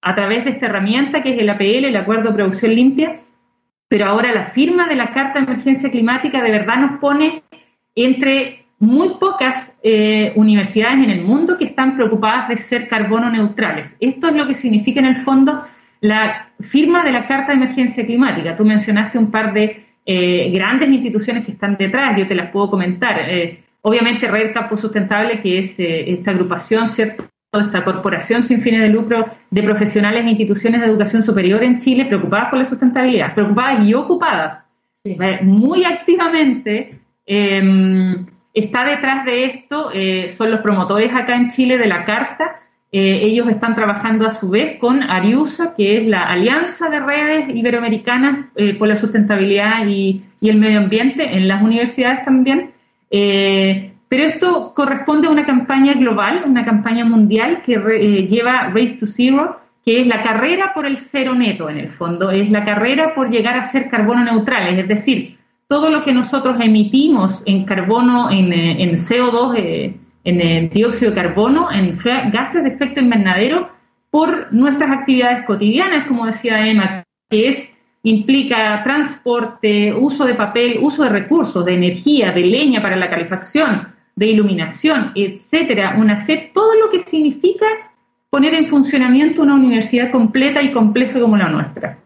[0.00, 3.20] a través de esta herramienta que es el APL, el Acuerdo de Producción Limpia,
[3.90, 7.42] pero ahora la firma de la Carta de Emergencia Climática de verdad nos pone
[7.96, 13.96] entre muy pocas eh, universidades en el mundo que están preocupadas de ser carbono neutrales.
[13.98, 15.64] Esto es lo que significa en el fondo
[16.00, 18.54] la firma de la Carta de Emergencia Climática.
[18.54, 22.70] Tú mencionaste un par de eh, grandes instituciones que están detrás, yo te las puedo
[22.70, 23.28] comentar.
[23.28, 27.24] Eh, obviamente Red Campo Sustentable, que es esta agrupación, ¿cierto?
[27.58, 32.06] Esta corporación sin fines de lucro de profesionales e instituciones de educación superior en Chile
[32.06, 34.62] preocupadas por la sustentabilidad, preocupadas y ocupadas
[35.42, 37.00] muy activamente.
[37.26, 42.60] Em, está detrás de esto, eh, son los promotores acá en Chile de la Carta.
[42.92, 47.54] Eh, ellos están trabajando a su vez con Ariusa, que es la Alianza de Redes
[47.54, 52.72] Iberoamericanas eh, por la Sustentabilidad y, y, el Medio Ambiente en las universidades también.
[54.10, 59.06] Pero esto corresponde a una campaña global, una campaña mundial que eh, lleva Race to
[59.06, 63.14] Zero, que es la carrera por el cero neto en el fondo, es la carrera
[63.14, 68.32] por llegar a ser carbono neutrales, es decir, todo lo que nosotros emitimos en carbono,
[68.32, 71.96] en, eh, CO2, eh, en dióxido de carbono, en
[72.32, 73.70] gases de efecto invernadero,
[74.10, 81.04] por nuestras actividades cotidianas, como decía Emma, que es implica transporte, uso de papel, uso
[81.04, 86.74] de recursos, de energía, de leña para la calefacción, de iluminación, etcétera, una sed, todo
[86.74, 87.64] lo que significa
[88.28, 91.98] poner en funcionamiento una universidad completa y compleja como la nuestra.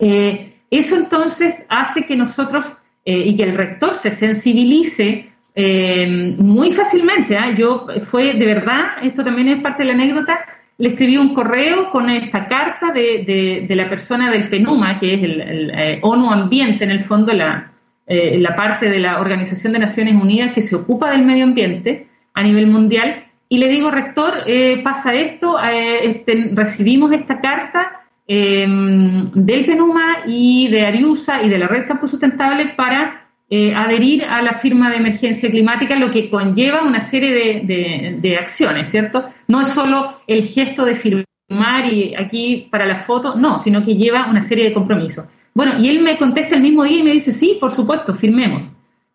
[0.00, 2.72] Eh, eso entonces hace que nosotros
[3.04, 7.36] eh, y que el rector se sensibilice eh, muy fácilmente.
[7.36, 7.54] ¿ah?
[7.56, 10.40] Yo fue de verdad, esto también es parte de la anécdota,
[10.78, 16.00] le escribí un correo con esta carta de, la persona del PENUMA, que es el,
[16.02, 17.70] ONU Ambiente, en el fondo la,
[18.12, 22.42] la parte de la Organización de Naciones Unidas que se ocupa del medio ambiente a
[22.42, 29.24] nivel mundial, y le digo, rector, eh, pasa esto, eh, este, recibimos esta carta em,
[29.32, 34.40] del PENUMA y de Ariusa y de la Red Campo Sustentable para eh, adherir a
[34.40, 39.24] la firma de emergencia climática, lo que conlleva una serie de, de, acciones, ¿cierto?
[39.48, 43.96] No es solo el gesto de firmar y aquí para la foto, no, sino que
[43.96, 45.26] lleva una serie de compromisos.
[45.54, 48.64] Bueno, y él me contesta el mismo día y me dice, sí, por supuesto, firmemos.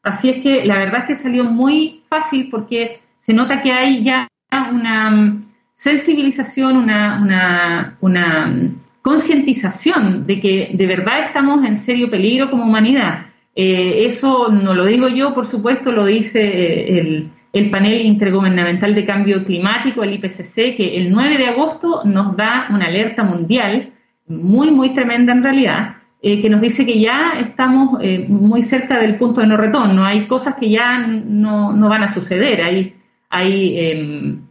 [0.04, 4.04] Así es que la verdad es que salió muy fácil porque se nota que hay
[4.04, 5.44] ya una mm,
[5.74, 13.28] sensibilización, una, mm, concientización de que de verdad estamos en serio peligro como humanidad.
[13.56, 19.06] Eh, eso no lo digo yo, por supuesto, lo dice eh, el, panel intergubernamental de
[19.06, 23.94] cambio climático, el IPCC, que el 9 de agosto nos da una alerta mundial
[24.28, 29.18] muy, muy tremenda en realidad, eh, que nos dice que ya estamos muy cerca del
[29.18, 30.04] punto de no retorno.
[30.04, 32.62] Hay cosas que ya no, no van a suceder.
[32.62, 32.96] Hay
[33.36, 34.48] hay em,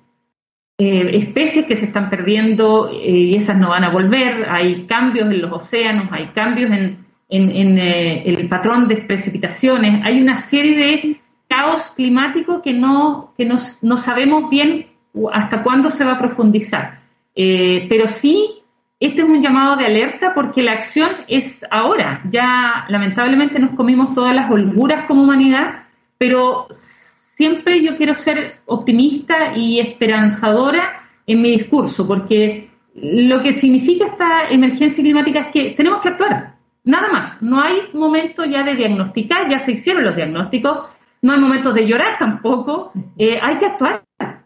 [0.79, 5.31] eh, especies que se están perdiendo eh, y esas no van a volver, hay cambios
[5.31, 11.17] en los océanos, hay cambios en, eh, el patrón de precipitaciones, hay una serie de
[11.49, 14.87] caos climático que no, que no, sabemos bien
[15.33, 17.01] hasta cuándo se va a profundizar.
[17.35, 18.63] pero sí,
[19.07, 22.23] este es un llamado de alerta porque la acción es ahora.
[22.31, 25.85] Ya lamentablemente nos comimos todas las holguras como humanidad,
[26.19, 34.07] pero siempre yo quiero ser optimista y esperanzadora en mi discurso, porque lo que significa
[34.07, 37.43] esta emergencia climática es que tenemos que actuar, nada más.
[37.43, 40.87] No hay momento ya de diagnosticar, ya se hicieron los diagnósticos,
[41.23, 44.05] no hay momento de llorar tampoco, eh, hay que actuar.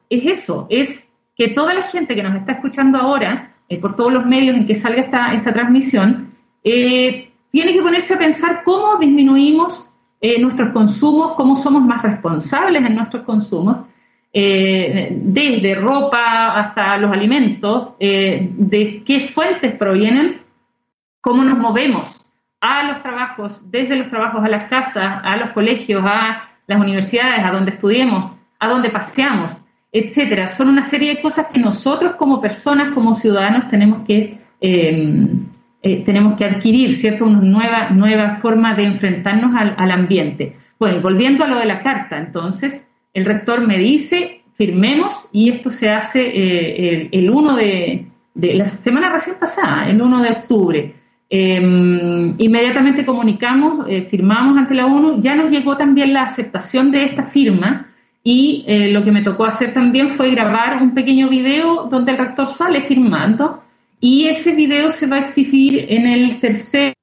[0.09, 4.13] Es eso, es que toda la gente que nos está escuchando ahora, eh, por todos
[4.13, 8.99] los medios en que salga esta, esta transmisión, eh, tiene que ponerse a pensar cómo
[8.99, 13.87] disminuimos eh, nuestros consumos, cómo somos más responsables en nuestros consumos,
[14.31, 20.43] desde ropa hasta los alimentos, de qué fuentes provienen,
[21.21, 22.25] cómo nos movemos
[22.61, 27.45] a los trabajos, desde los trabajos a las casas, a los colegios, a las universidades,
[27.45, 29.57] a donde estudiemos, a donde paseamos,
[29.99, 30.49] etcétera.
[30.49, 34.39] Son una serie de cosas que nosotros como personas, como ciudadanos, tenemos que
[35.81, 40.57] eh, tenemos que adquirir, ¿cierto?, una nueva, nueva forma de enfrentarnos al, ambiente.
[40.79, 42.85] Bueno, volviendo a lo de la carta, entonces,
[43.15, 49.09] el rector me dice, firmemos, y esto se hace eh, el, 1 de, la semana
[49.09, 50.95] recién pasada, el 1 de octubre.
[51.31, 57.05] Em, inmediatamente comunicamos, eh, firmamos ante la ONU, ya nos llegó también la aceptación de
[57.05, 57.88] esta firma
[58.31, 62.49] y lo que me tocó hacer también fue grabar un pequeño video donde el rector
[62.49, 63.63] sale firmando
[64.01, 66.95] y ese video se va a exhibir en el tercer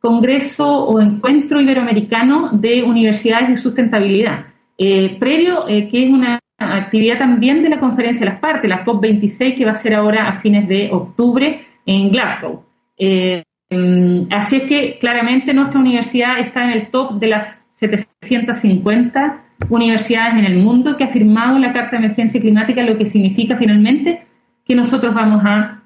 [0.00, 4.46] Congreso o Encuentro Iberoamericano de Universidades de Sustentabilidad,
[4.78, 8.84] eh, previo eh, que es una actividad también de la Conferencia de las Partes, la
[8.84, 12.64] COP26, que va a ser ahora a fines de octubre en Glasgow.
[12.96, 19.44] Eh, mm, así es que claramente nuestra universidad está en el top de las 750
[19.68, 23.56] universidades en el mundo que ha firmado la Carta de Emergencia Climática, lo que significa
[23.56, 24.26] finalmente
[24.64, 25.82] que nosotros vamos a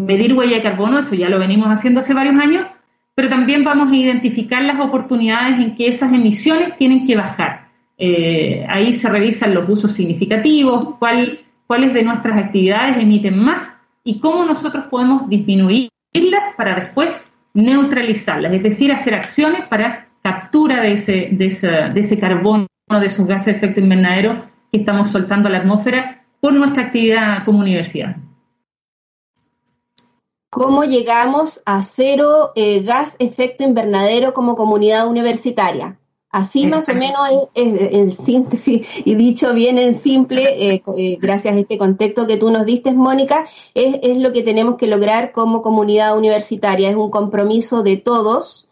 [0.00, 2.66] medir huella de carbono, eso ya lo venimos haciendo hace varios años,
[3.14, 7.68] pero también vamos a identificar las oportunidades en que esas emisiones tienen que bajar.
[7.96, 14.18] Eh, ahí se revisan los usos significativos, cuál, cuáles de nuestras actividades emiten más y
[14.18, 15.90] cómo nosotros podemos disminuirlas
[16.56, 22.18] para después neutralizarlas, es decir, hacer acciones para captura de ese, de ese, de ese
[22.18, 26.84] carbono, de esos gases de efecto invernadero que estamos soltando a la atmósfera por nuestra
[26.84, 28.16] actividad como universidad
[30.54, 35.98] cómo llegamos a cero eh, gas efecto invernadero como comunidad universitaria.
[36.30, 41.54] Así más o menos es, en síntesis y dicho bien en simple, eh, eh, gracias
[41.54, 45.32] a este contexto que tú nos diste, Mónica, es, es, lo que tenemos que lograr
[45.32, 46.88] como comunidad universitaria.
[46.88, 48.68] Es un compromiso de todos,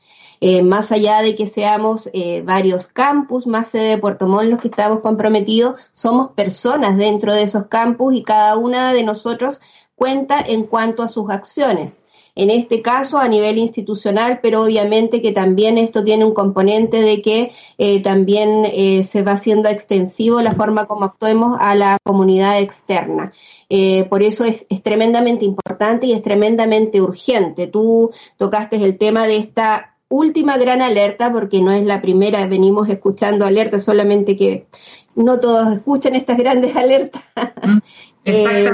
[0.65, 2.11] más allá de que seamos
[2.45, 7.43] varios campus, más sede de Puerto Montt los que estamos comprometidos, somos personas dentro de
[7.43, 9.61] esos campus y cada una de nosotros
[10.03, 12.03] cuenta en cuanto a sus acciones.
[12.35, 17.21] en este caso a nivel institucional, pero obviamente que también esto tiene un componente de
[17.21, 22.59] que eh, también eh, se va haciendo extensivo la forma como actuemos a la comunidad
[22.59, 23.33] externa.
[23.69, 27.67] Eh, por eso es, es, tremendamente importante y es tremendamente urgente.
[27.67, 32.89] Tú tocaste el tema de esta última gran alerta, porque no es la primera, venimos
[32.91, 34.67] escuchando alertas, solamente que
[35.15, 37.23] no todos escuchan estas grandes alertas.
[37.63, 37.79] Mm,
[38.27, 38.71] eh,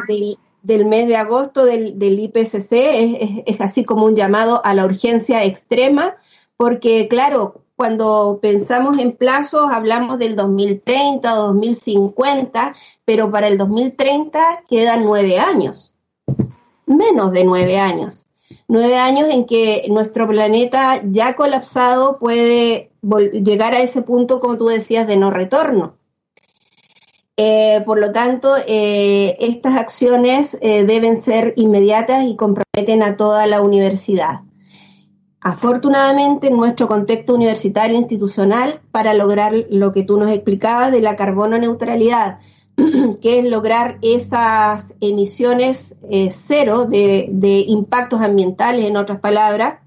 [0.63, 5.45] del, mes de agosto del, IPCC es, es, así como un llamado a la urgencia
[5.45, 6.17] extrema,
[6.57, 12.75] porque claro, cuando pensamos en plazos hablamos del 2030 o 2050,
[13.05, 15.95] pero para el 2030 quedan nueve años,
[16.85, 18.28] menos de nueve años.
[18.71, 22.93] Nueve años en que nuestro planeta ya colapsado puede
[23.33, 25.97] llegar a ese punto, como tú decías, de no retorno.
[27.39, 33.47] Eh, por lo tanto, eh, estas acciones eh, deben ser inmediatas y comprometen a toda
[33.47, 34.41] la universidad.
[35.41, 41.17] Afortunadamente, en nuestro contexto universitario institucional, para lograr lo que tú nos explicabas de la
[41.17, 42.39] carbono neutralidad,
[43.23, 49.81] que es lograr esas emisiones eh, cero de, impactos ambientales, en otras palabras,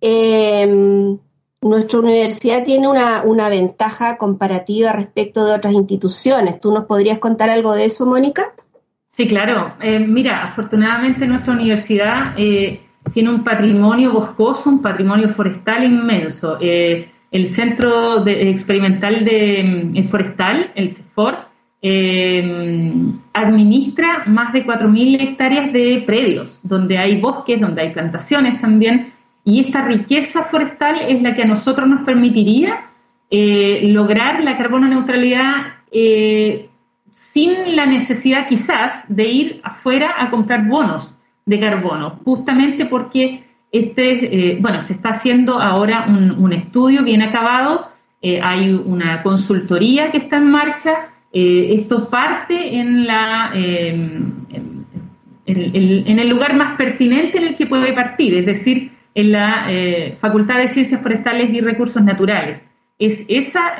[0.00, 1.18] em,
[1.60, 6.60] nuestra universidad tiene una, una, ventaja comparativa respecto de otras instituciones.
[6.60, 8.42] ¿Tú nos podrías contar algo de eso, Mónica?
[9.10, 9.74] Sí, claro.
[9.80, 12.80] Eh, mira, afortunadamente nuestra universidad eh,
[13.12, 16.58] tiene un patrimonio boscoso, un patrimonio forestal inmenso.
[16.60, 21.51] El Centro Experimental de, mm, Forestal, el CEFOR,
[21.82, 22.92] eh,
[23.32, 29.12] administra más de 4.000 hectáreas de predios, donde hay bosques, donde hay plantaciones también,
[29.44, 32.86] y esta riqueza forestal es la que a nosotros nos permitiría
[33.30, 35.74] eh, lograr la carbono neutralidad
[37.12, 41.14] sin la necesidad quizás de ir afuera a comprar bonos
[41.44, 47.88] de carbono, justamente porque este, eh, bueno, se está haciendo ahora un, estudio bien acabado,
[48.20, 54.46] eh, hay una consultoría que está en marcha, eh, esto parte en, la, en,
[55.46, 59.66] el lugar más pertinente en el que puede partir, es decir, en la
[60.20, 62.62] Facultad de Ciencias Forestales y Recursos Naturales.
[62.98, 63.76] Es esa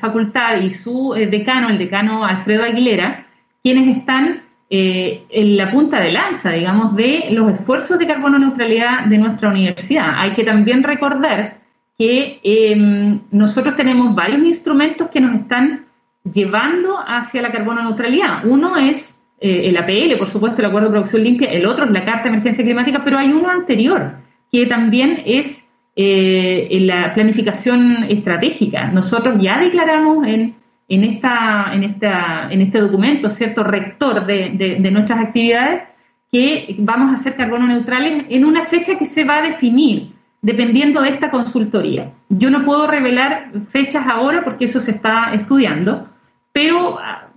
[0.00, 3.26] facultad y su decano, el decano Alfredo Aguilera,
[3.62, 9.04] quienes están eh, en la punta de lanza, digamos, de los esfuerzos de carbono neutralidad
[9.04, 10.14] de nuestra universidad.
[10.16, 11.58] Hay que también recordar
[11.96, 15.85] que em, nosotros tenemos varios instrumentos que nos están
[16.32, 18.44] llevando hacia la carbono neutralidad.
[18.44, 21.90] Uno es eh, el APL, por supuesto, el Acuerdo de Producción Limpia, el otro es
[21.90, 24.16] la Carta de Emergencia Climática, pero hay uno anterior,
[24.50, 28.90] que también es eh, la planificación estratégica.
[28.90, 30.54] Nosotros ya declaramos en
[30.88, 35.82] en, esta, en, esta, en este documento, ¿cierto?, rector de, de, nuestras actividades,
[36.30, 40.12] que vamos a ser carbono neutrales en una fecha que se va a definir
[40.42, 42.12] dependiendo de esta consultoría.
[42.28, 46.08] Yo no puedo revelar fechas ahora porque eso se está estudiando,
[46.56, 47.28] pero ah,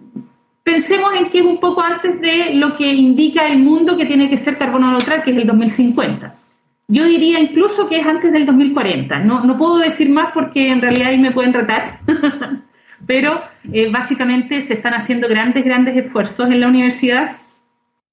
[0.63, 4.29] pensemos en que es un poco antes de lo que indica el mundo que tiene
[4.29, 6.35] que ser carbono neutral, que es el 2050.
[6.87, 9.19] Yo diría incluso que es antes del 2040.
[9.19, 11.99] No, no puedo decir más porque en realidad ahí me pueden retar.
[13.05, 13.41] pero
[13.73, 17.35] eh, básicamente se están haciendo grandes, grandes esfuerzos en la universidad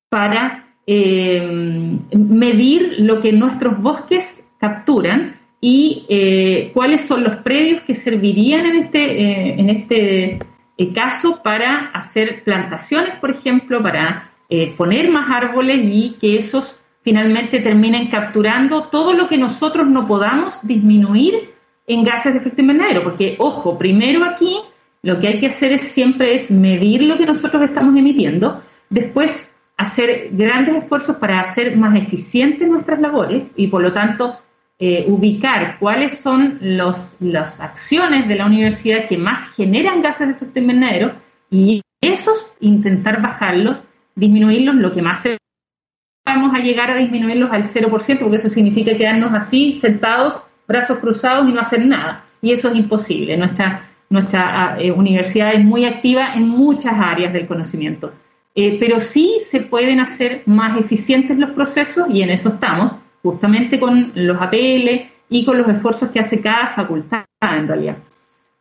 [0.09, 7.95] para eh, medir lo que nuestros bosques capturan y eh, cuáles son los predios que
[7.95, 10.41] servirían en este, en este
[10.95, 14.31] caso para hacer plantaciones, por ejemplo, para
[14.77, 20.59] poner más árboles y que esos finalmente terminen capturando todo lo que nosotros no podamos
[20.67, 21.55] disminuir
[21.87, 24.57] en gases de efecto invernadero, porque ojo, primero aquí
[25.03, 28.61] lo que hay que hacer es, siempre es medir lo que nosotros estamos emitiendo,
[28.91, 34.39] después hacer grandes esfuerzos para hacer más eficientes nuestras labores y por lo tanto
[34.79, 40.35] eh, ubicar cuáles son los, las acciones de la universidad que más generan gases de
[40.35, 41.15] efecto invernadero
[41.51, 43.85] y esos intentar bajarlos,
[44.15, 45.39] disminuirlos, lo que más se
[46.25, 51.49] vamos a llegar a disminuirlos al 0%, porque eso significa quedarnos así, sentados, brazos cruzados
[51.49, 52.25] y no hacer nada.
[52.43, 53.37] Y eso es imposible.
[53.37, 58.13] Nuestra nuestra ah, eh, universidad es muy activa en muchas áreas del conocimiento,
[58.55, 62.93] eh, pero sí se pueden hacer más eficientes los procesos y en eso estamos,
[63.27, 67.97] justamente con los APL y con los esfuerzos que hace cada facultad en realidad.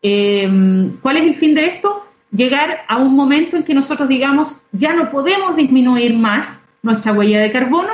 [0.01, 2.03] Eh, ¿Cuál es el fin de esto?
[2.31, 7.41] Llegar a un momento en que nosotros digamos, ya no podemos disminuir más nuestra huella
[7.41, 7.93] de carbono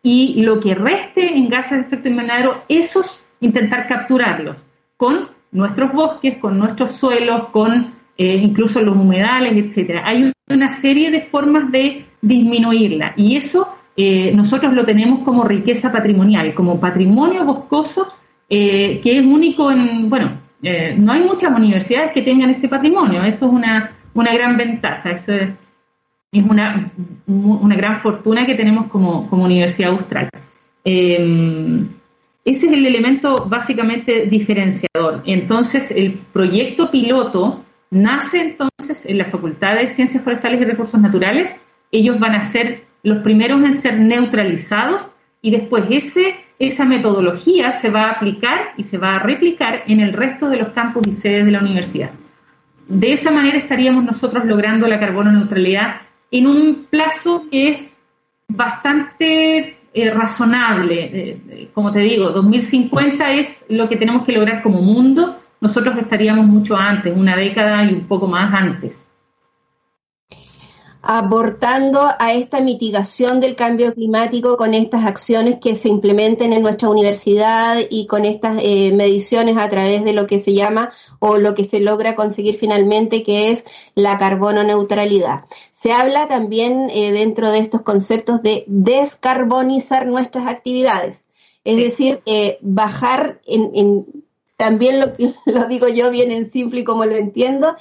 [0.00, 4.64] y lo que reste en gases de efecto invernadero, esos intentar capturarlos
[4.96, 10.02] con nuestros bosques, con nuestros suelos, con eh, incluso los humedales, etcétera.
[10.06, 15.92] Hay una serie de formas de disminuirla y eso eh, nosotros lo tenemos como riqueza
[15.92, 18.08] patrimonial, como patrimonio boscoso
[18.48, 23.22] eh, que es único en, bueno, eh, no hay muchas universidades que tengan este patrimonio,
[23.22, 25.50] eso es una, una gran ventaja, eso es,
[26.32, 26.90] una,
[27.26, 30.30] una, gran fortuna que tenemos como, como Universidad Austral.
[30.82, 31.86] ese
[32.44, 35.22] es el elemento básicamente diferenciador.
[35.26, 41.54] Entonces, el proyecto piloto nace entonces en la Facultad de Ciencias Forestales y Recursos Naturales.
[41.90, 45.08] Ellos van a ser los primeros en ser neutralizados
[45.40, 50.00] y después ese, esa metodología se va a aplicar y se va a replicar en
[50.00, 52.10] el resto de los campus y sedes de la universidad.
[52.86, 58.00] De esa manera estaríamos nosotros logrando la carbono neutralidad en un plazo que es
[58.48, 61.04] bastante eh, razonable.
[61.04, 65.40] Eh, eh, como te digo, 2050 es lo que tenemos que lograr como mundo.
[65.60, 69.11] Nosotros estaríamos mucho antes, una década y un poco más antes
[71.02, 76.88] aportando a esta mitigación del cambio climático con estas acciones que se implementen en nuestra
[76.88, 81.54] universidad y con estas eh, mediciones a través de lo que se llama o lo
[81.54, 83.64] que se logra conseguir finalmente, que es
[83.96, 85.44] la carbono neutralidad.
[85.72, 91.24] Se habla también eh, dentro de estos conceptos de descarbonizar nuestras actividades,
[91.64, 94.06] es decir, eh, bajar en,
[94.56, 95.12] también lo,
[95.46, 97.74] lo digo yo bien en simple y como lo entiendo,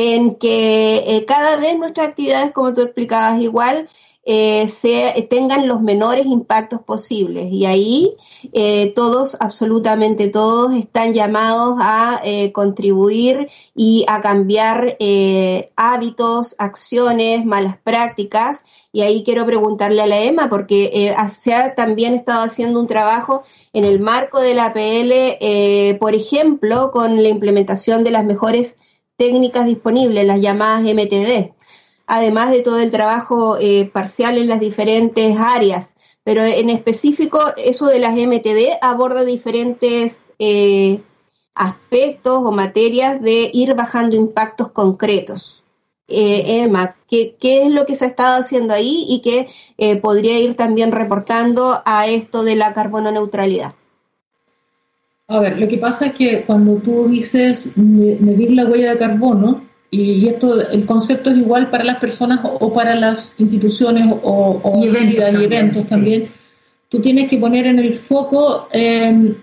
[0.00, 3.88] en que eh, cada vez nuestras actividades, como tú explicabas igual,
[4.24, 7.50] eh, se, tengan los menores impactos posibles.
[7.50, 8.14] Y ahí
[8.52, 12.22] eh, todos, absolutamente todos, están llamados a
[12.52, 14.96] contribuir y a cambiar
[15.74, 18.64] hábitos, acciones, malas prácticas.
[18.92, 23.42] Y ahí quiero preguntarle a la EMA, porque se ha también estado haciendo un trabajo
[23.72, 28.78] en el marco de la PL, por ejemplo, con la implementación de las mejores
[29.18, 31.52] técnicas disponibles, las llamadas MTD,
[32.06, 35.94] además de todo el trabajo eh, parcial en las diferentes áreas.
[36.24, 41.00] Pero en específico, eso de las MTD aborda diferentes eh,
[41.54, 45.64] aspectos o materias de ir bajando impactos concretos.
[46.06, 50.38] Eh, Emma, ¿qué, ¿qué, es lo que se ha estado haciendo ahí y qué podría
[50.38, 53.74] ir también reportando a esto de la carbono neutralidad?
[55.30, 59.68] A ver, lo que pasa es que cuando tú dices medir la huella de carbono,
[59.90, 65.88] y esto, el concepto es igual para las personas o para las instituciones o, eventos,
[65.88, 66.28] también,
[66.88, 69.34] tú tienes que poner en el foco em,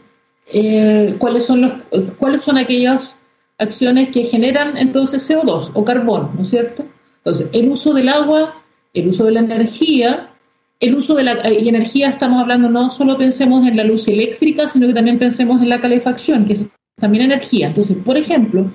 [0.47, 1.71] eh, cuáles son los
[2.17, 3.19] cuáles son aquellas
[3.59, 6.83] acciones que generan entonces CO2 o carbono, ¿no es cierto?
[7.17, 8.55] Entonces, el uso del agua,
[8.93, 10.31] el uso de la energía,
[10.79, 14.87] el uso de la energía, estamos hablando, no solo pensemos en la luz eléctrica, sino
[14.87, 16.67] que también pensemos en la calefacción, que es
[16.99, 17.67] también energía.
[17.67, 18.71] Entonces, por ejemplo,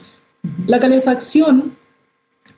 [0.66, 1.76] la calefacción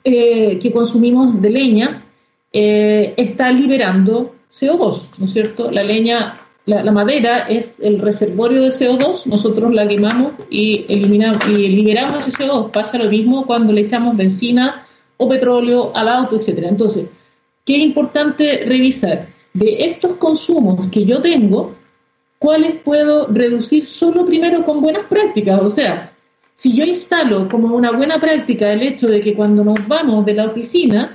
[0.04, 2.04] eh, que consumimos de leña
[2.52, 5.70] eh, está liberando CO2, ¿no es cierto?
[5.70, 11.68] La leña, la, madera es el reservorio de CO2, nosotros la quemamos y, eliminamos, y
[11.68, 12.70] liberamos ese CO2.
[12.70, 14.86] Pasa lo mismo cuando le echamos benzina
[15.16, 16.68] o petróleo al auto, etcétera.
[16.68, 17.08] Entonces,
[17.64, 19.31] ¿qué es importante revisar?
[19.54, 21.74] De estos consumos que yo tengo,
[22.38, 25.60] cuáles puedo reducir solo primero con buenas prácticas.
[25.60, 26.12] O sea,
[26.54, 30.34] si yo instalo como una buena práctica el hecho de que cuando nos vamos de
[30.34, 31.10] la oficina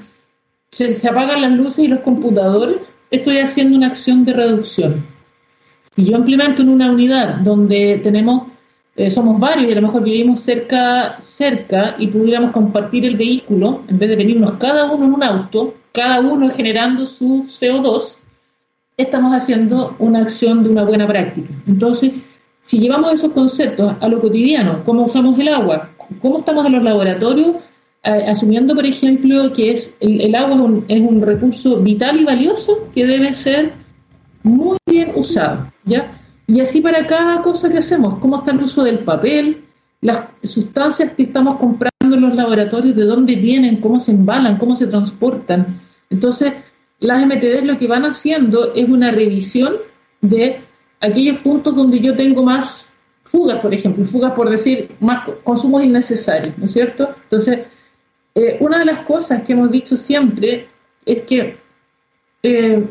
[0.71, 5.05] se, apagan las luces y los computadores, estoy haciendo una acción de reducción.
[5.95, 8.43] Si yo implemento en una unidad donde tenemos
[8.97, 13.83] eh, somos varios y a lo mejor vivimos cerca, cerca y pudiéramos compartir el vehículo,
[13.87, 18.16] en vez de venirnos cada uno en un auto, cada uno generando su CO2,
[18.97, 21.53] estamos haciendo una acción de una buena práctica.
[21.67, 22.13] Entonces,
[22.61, 26.83] si llevamos esos conceptos a lo cotidiano, cómo usamos el agua, cómo estamos en los
[26.83, 27.55] laboratorios,
[28.03, 32.25] eh, asumiendo, por ejemplo, que es el, agua es un, es un, recurso vital y
[32.25, 33.73] valioso que debe ser
[34.43, 36.11] muy bien usado, ¿ya?
[36.47, 39.65] Y así para cada cosa que hacemos, cómo está el uso del papel,
[40.01, 44.75] las sustancias que estamos comprando en los laboratorios, de dónde vienen, cómo se embalan, cómo
[44.75, 45.81] se transportan.
[46.09, 46.53] Entonces,
[46.99, 49.75] las MTD lo que van haciendo es una revisión
[50.21, 50.61] de
[50.99, 52.93] aquellos puntos donde yo tengo más
[53.23, 57.15] fugas, por ejemplo, fugas por decir más consumos innecesarios, ¿no es cierto?
[57.23, 57.59] Entonces,
[58.33, 60.67] eh, una de las cosas que hemos dicho siempre
[61.05, 61.57] es que
[62.43, 62.83] eh,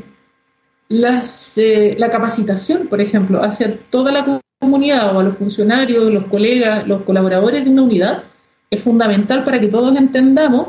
[0.89, 6.27] las, eh, la capacitación, por ejemplo, hacia toda la comunidad o a los funcionarios, los
[6.27, 8.25] colegas, los colaboradores de una unidad,
[8.71, 10.69] es fundamental para que todos entendamos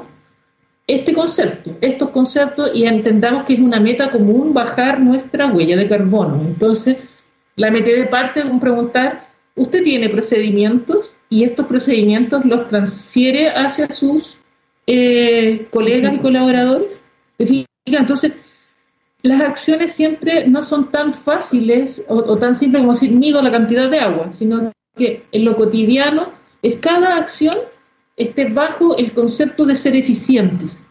[0.88, 5.88] este concepto, estos conceptos y entendamos que es una meta común bajar nuestra huella de
[5.88, 6.42] carbono.
[6.42, 6.98] Entonces,
[7.58, 13.92] la metí de parte con preguntar, ¿usted tiene procedimientos y estos procedimientos los transfiere hacia
[13.92, 14.38] sus
[14.88, 17.02] eh, colegas y colaboradores?
[17.86, 18.32] Entonces,
[19.24, 23.90] las acciones siempre no son tan fáciles o, tan simples como decir mido la cantidad
[23.90, 26.32] de agua, sino que en lo cotidiano
[26.62, 27.56] es cada acción
[28.18, 30.84] esté bajo el concepto de ser eficientes.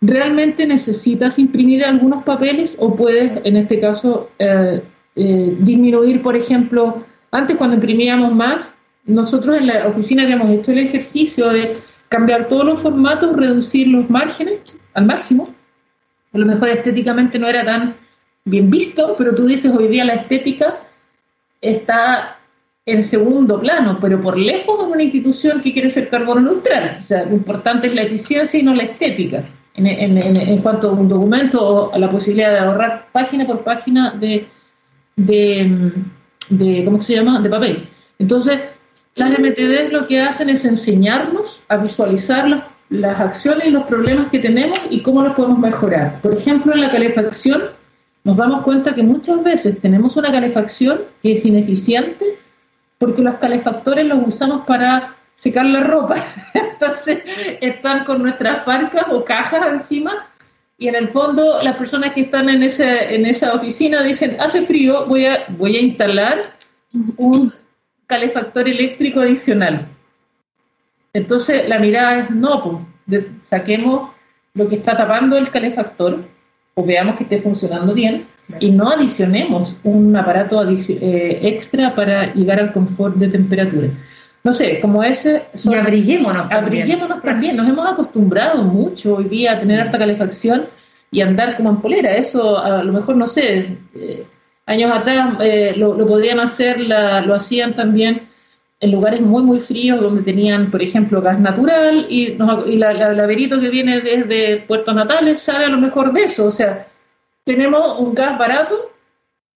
[0.00, 4.82] ¿Realmente necesitas imprimir algunos papeles o puedes, en este caso, eh,
[5.16, 8.74] eh, disminuir, por ejemplo, antes cuando imprimíamos más,
[9.04, 11.76] nosotros en la oficina habíamos hecho el ejercicio de
[12.08, 15.52] cambiar todos los formatos, reducir los márgenes al máximo.
[16.32, 17.96] A lo mejor estéticamente no era tan
[18.44, 20.78] bien visto, pero tú dices hoy día la estética
[21.60, 22.39] está
[22.86, 26.96] en segundo plano, pero por lejos de una institución que quiere ser carbono neutral.
[26.98, 29.44] O sea, lo importante es la eficiencia y no la estética.
[29.74, 34.46] En, cuanto a un documento o a la posibilidad de ahorrar página por página de,
[35.16, 37.88] de, ¿cómo se llama?, de papel.
[38.18, 38.60] Entonces,
[39.14, 44.30] las MTD lo que hacen es enseñarnos a visualizar las, las acciones y los problemas
[44.30, 46.20] que tenemos y cómo los podemos mejorar.
[46.20, 47.62] Por ejemplo, en la calefacción,
[48.24, 52.38] nos damos cuenta que muchas veces tenemos una calefacción que es ineficiente
[53.00, 56.22] porque los calefactores los usamos para secar la ropa.
[56.54, 57.22] Entonces
[57.62, 60.28] están con nuestras parcas o cajas encima
[60.76, 64.62] y en el fondo las personas que están en, ese, en esa oficina dicen, hace
[64.62, 66.56] frío, voy a, voy a instalar
[67.16, 67.50] un
[68.06, 69.88] calefactor eléctrico adicional.
[71.14, 74.10] Entonces la mirada es, no, pues saquemos
[74.52, 76.22] lo que está tapando el calefactor
[76.74, 78.26] o veamos que esté funcionando bien
[78.58, 83.88] y no adicionemos un aparato eh, extra para llegar al confort de temperatura.
[84.42, 85.44] No sé, como ese...
[85.54, 86.82] y abriguémonos también.
[86.82, 87.56] Abriguémonos también.
[87.56, 90.64] Nos hemos acostumbrado mucho hoy día a tener alta calefacción
[91.10, 92.14] y andar como en polera.
[92.16, 94.26] Eso a lo mejor, no sé, eh,
[94.66, 98.28] años atrás eh, lo, podrían hacer, lo hacían también
[98.80, 103.28] en lugares muy, muy fríos donde tenían, por ejemplo, gas natural y, y la, la,
[103.28, 106.46] que viene desde Puerto Natales sabe a lo mejor de eso.
[106.46, 106.86] O sea,
[107.44, 108.90] tenemos un gas barato,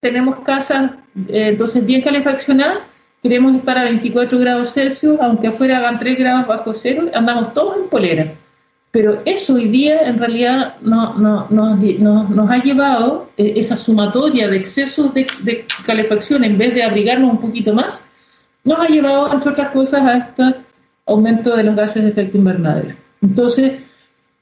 [0.00, 0.92] tenemos casas
[1.28, 2.80] eh, entonces bien calefaccionadas,
[3.22, 7.76] queremos estar a 24 grados Celsius, aunque afuera hagan 3 grados bajo cero, andamos todos
[7.76, 8.34] en polera.
[8.90, 14.56] Pero eso hoy día en realidad no, no, nos ha llevado eh, esa sumatoria de
[14.56, 18.04] excesos de, de, calefacción en vez de abrigarnos un poquito más,
[18.62, 20.42] nos ha llevado, entre otras cosas, a este
[21.06, 22.94] aumento de los gases de efecto invernadero.
[23.20, 23.83] Entonces,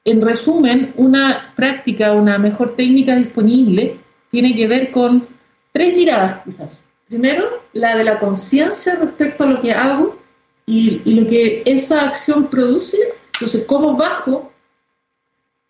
[0.05, 3.99] en resumen, una práctica, una mejor técnica disponible
[4.31, 5.29] tiene que ver con
[5.73, 6.83] tres miradas quizás.
[7.09, 10.19] Primero, la de la conciencia respecto a lo que hago
[10.67, 12.97] y, lo que esa acción produce.
[13.35, 14.51] Entonces, cómo bajo,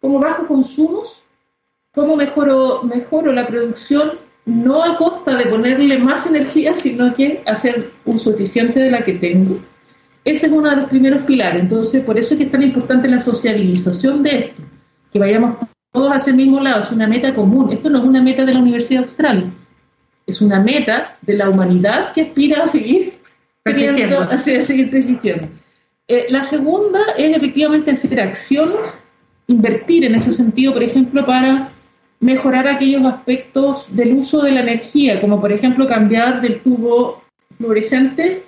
[0.01, 1.23] cómo bajo consumos,
[1.93, 4.13] cómo mejoro, mejoro la producción,
[4.45, 9.15] no a costa de ponerle más energía, sino que hacer uso eficiente de la que
[9.15, 9.59] tengo
[10.25, 11.63] ese es uno de los primeros pilares.
[11.63, 14.63] Entonces, por eso es que es tan importante la sociabilización de esto,
[15.13, 15.57] que vayamos
[15.93, 17.73] todos hacia el mismo lado, es una meta común.
[17.73, 19.53] Esto no es una meta de la Universidad Austral,
[20.27, 23.15] es una meta de la humanidad que aspira a seguir
[23.63, 24.21] persistiendo.
[24.31, 25.49] A seguir persistiendo.
[26.09, 29.05] Eh, la segunda es efectivamente hacer acciones,
[29.47, 31.73] invertir en ese sentido, por ejemplo, para
[32.21, 37.23] mejorar aquellos aspectos del uso de la energía, como por ejemplo cambiar del tubo
[37.57, 38.45] fluorescente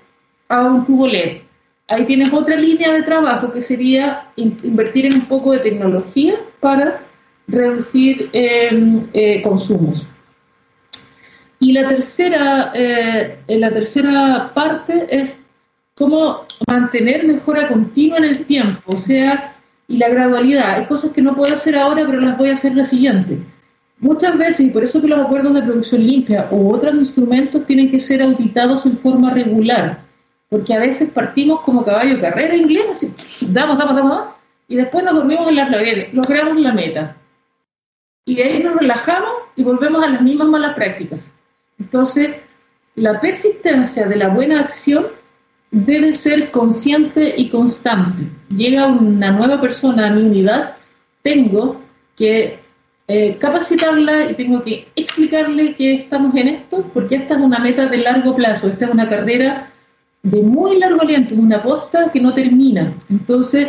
[0.48, 1.44] a un tubo LED
[1.88, 7.02] ahí tienes otra línea de trabajo que sería invertir en un poco de tecnología para
[7.46, 10.06] reducir em, eh, consumos.
[11.58, 15.40] Y la tercera, eh, la tercera parte es
[15.94, 19.56] cómo mantener mejora continua en el tiempo, o sea,
[19.86, 20.76] y la gradualidad.
[20.76, 23.38] Hay cosas que no puedo hacer ahora, pero las voy a hacer la siguiente.
[23.98, 27.90] Muchas veces, y por eso que los acuerdos de producción limpia u otros instrumentos tienen
[27.90, 30.03] que ser auditados en forma regular
[30.54, 34.26] porque a veces partimos como caballo carrera inglés, así, damos, damos, damos,
[34.68, 37.16] y después nos dormimos en las laureles, logramos la meta.
[38.24, 41.32] Y de ahí nos relajamos y volvemos a las mismas malas prácticas.
[41.76, 42.36] Entonces,
[42.94, 45.08] la persistencia de la buena acción
[45.72, 48.22] debe ser consciente y constante.
[48.56, 50.76] Llega una nueva persona a mi unidad,
[51.22, 51.82] tengo
[52.16, 52.60] que
[53.08, 57.86] eh, capacitarla y tengo que explicarle que estamos en esto, porque esta es una meta
[57.86, 59.72] de largo plazo, esta es una carrera
[60.24, 62.92] de muy largo aliento, una posta que no termina.
[63.10, 63.68] Entonces,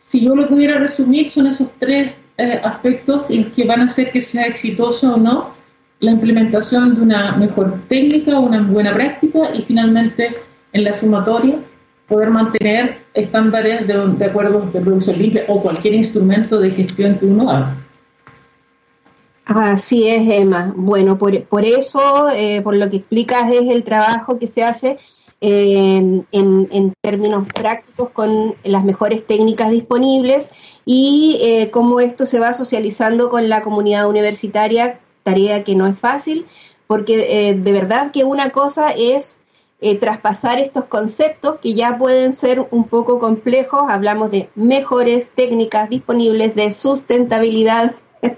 [0.00, 4.10] si yo lo pudiera resumir, son esos tres eh, aspectos los que van a hacer
[4.10, 5.50] que sea exitoso o no
[5.98, 10.34] la implementación de una mejor técnica, una buena práctica y finalmente
[10.72, 11.56] en la sumatoria
[12.08, 17.26] poder mantener estándares de, de acuerdo de producción limpia o cualquier instrumento de gestión que
[17.26, 17.76] uno haga.
[19.44, 20.72] Así es, Emma.
[20.76, 24.96] Bueno, por, por eso, eh, por lo que explicas, es el trabajo que se hace
[25.40, 30.50] en, términos prácticos con las mejores técnicas disponibles
[30.84, 35.98] y eh, cómo esto se va socializando con la comunidad universitaria, tarea que no es
[35.98, 36.46] fácil,
[36.86, 39.36] porque eh, de verdad que una cosa es
[39.80, 45.88] eh, traspasar estos conceptos que ya pueden ser un poco complejos, hablamos de mejores técnicas
[45.88, 47.94] disponibles de sustentabilidad.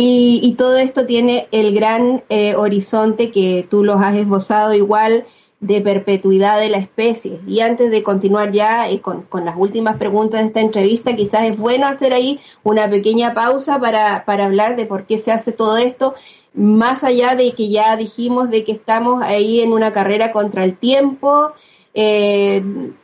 [0.00, 2.22] Y, todo esto tiene el gran
[2.56, 5.26] horizonte que tú los has esbozado igual
[5.60, 7.40] de perpetuidad de la especie.
[7.46, 11.56] Y antes de continuar ya eh, con, las últimas preguntas de esta entrevista, quizás es
[11.56, 15.76] bueno hacer ahí una pequeña pausa para, para hablar de por qué se hace todo
[15.76, 16.14] esto,
[16.54, 20.76] más allá de que ya dijimos de que estamos ahí en una carrera contra el
[20.76, 21.52] tiempo,
[21.94, 22.62] eh,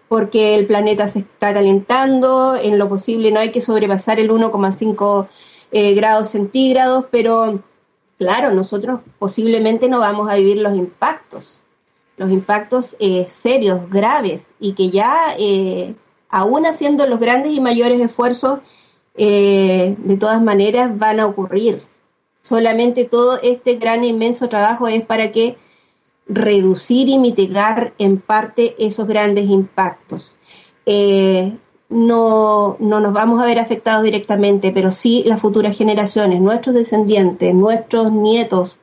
[0.09, 5.27] porque el planeta se está calentando, en lo posible no hay que sobrepasar el 1,5
[5.73, 7.65] eh, grados centígrados, pero
[8.17, 11.59] claro, nosotros posiblemente no vamos a vivir los impactos
[12.17, 15.95] los impactos eh, serios, graves, y que ya, eh,
[16.29, 18.61] aún haciendo los grandes y mayores esfuerzos,
[19.17, 21.83] eh, de todas maneras van a ocurrir.
[22.43, 25.57] Solamente todo este gran e inmenso trabajo es para que
[26.27, 30.37] reducir y mitigar en parte esos grandes impactos.
[31.89, 37.55] no, no nos vamos a ver afectados directamente, pero sí las futuras generaciones, nuestros descendientes,
[37.55, 38.79] nuestros nietos,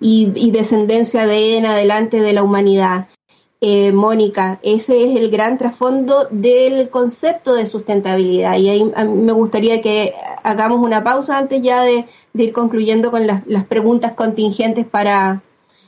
[0.00, 3.08] y, descendencia de en adelante de la humanidad.
[3.60, 9.82] Eh, Mónica, ese es el gran trasfondo del concepto de sustentabilidad y ahí me gustaría
[9.82, 15.42] que hagamos una pausa antes ya de, ir concluyendo con las, preguntas contingentes para,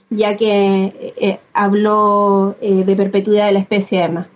[0.08, 4.28] ya que eh, habló eh, de perpetuidad de la especie Emma.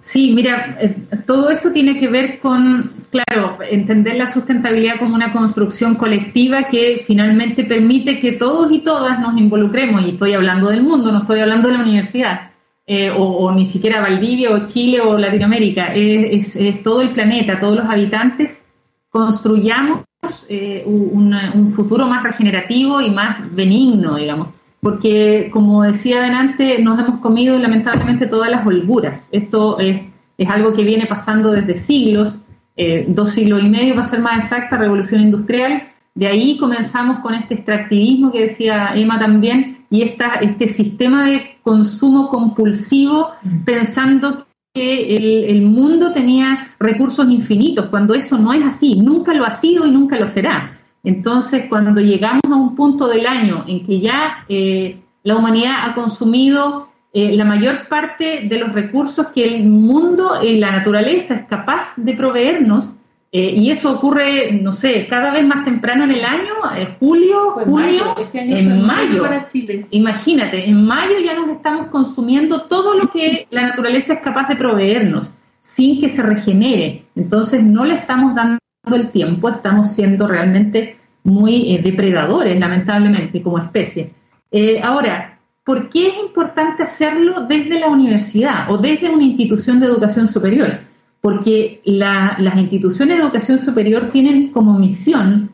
[0.00, 0.96] Sí, mira, eh,
[1.26, 7.02] todo esto tiene que ver con, claro, entender la sustentabilidad como una construcción colectiva que
[7.04, 11.40] finalmente permite que todos y todas nos involucremos, y estoy hablando del mundo, no estoy
[11.40, 12.50] hablando de la universidad,
[12.86, 17.84] eh, o, ni siquiera Valdivia o Chile o Latinoamérica, es, todo el planeta, todos los
[17.84, 18.64] habitantes,
[19.10, 20.04] construyamos
[20.48, 27.20] eh, un futuro más regenerativo y más benigno, digamos porque, como decía adelante, nos hemos
[27.20, 29.28] comido lamentablemente todas las holguras.
[29.32, 30.02] Esto es,
[30.36, 32.40] es algo que viene pasando desde siglos,
[32.76, 35.82] eh, dos siglos y medio, para ser más exacta, revolución industrial.
[36.14, 41.56] De ahí comenzamos con este extractivismo que decía Emma también, y esta, este sistema de
[41.62, 43.30] consumo compulsivo,
[43.64, 49.44] pensando que el, el mundo tenía recursos infinitos, cuando eso no es así, nunca lo
[49.44, 50.77] ha sido y nunca lo será.
[51.04, 55.94] Entonces, cuando llegamos a un punto del año en que ya eh, la humanidad ha
[55.94, 61.42] consumido eh, la mayor parte de los recursos que el mundo y la naturaleza es
[61.46, 62.94] capaz de proveernos,
[63.30, 66.54] eh, y eso ocurre, no sé, cada vez más temprano en el año,
[66.98, 69.22] julio, junio, este en mayo.
[69.22, 69.86] Para Chile.
[69.90, 74.56] Imagínate, en mayo ya nos estamos consumiendo todo lo que la naturaleza es capaz de
[74.56, 77.04] proveernos sin que se regenere.
[77.14, 78.58] Entonces no le estamos dando
[78.96, 84.12] el tiempo, estamos siendo realmente muy eh, depredadores, lamentablemente, como especie.
[84.50, 89.86] Eh, ahora, ¿por qué es importante hacerlo desde la universidad o desde una institución de
[89.86, 90.80] educación superior?
[91.20, 95.50] Porque las instituciones de educación superior tienen como misión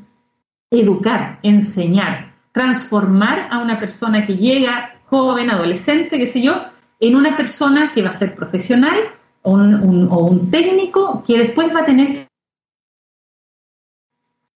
[0.71, 6.63] educar, enseñar, transformar a una persona que llega, joven, adolescente, qué sé yo,
[7.01, 8.97] en una persona que va a ser profesional
[9.43, 12.29] o un, o un técnico que después va a tener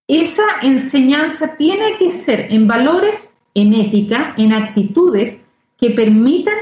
[0.09, 5.39] esa enseñanza tiene que ser en valores, en ética, en actitudes
[5.79, 6.57] que permitan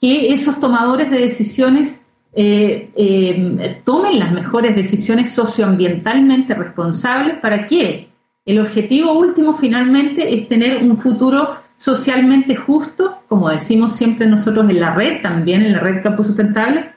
[0.00, 1.98] que esos tomadores de decisiones
[2.34, 7.38] eh, eh, tomen las mejores decisiones socioambientalmente responsables.
[7.38, 8.08] Para que
[8.46, 14.80] el objetivo último finalmente es tener un futuro socialmente justo, como decimos siempre nosotros en
[14.80, 16.92] la red, también en la red Campo Sustentable,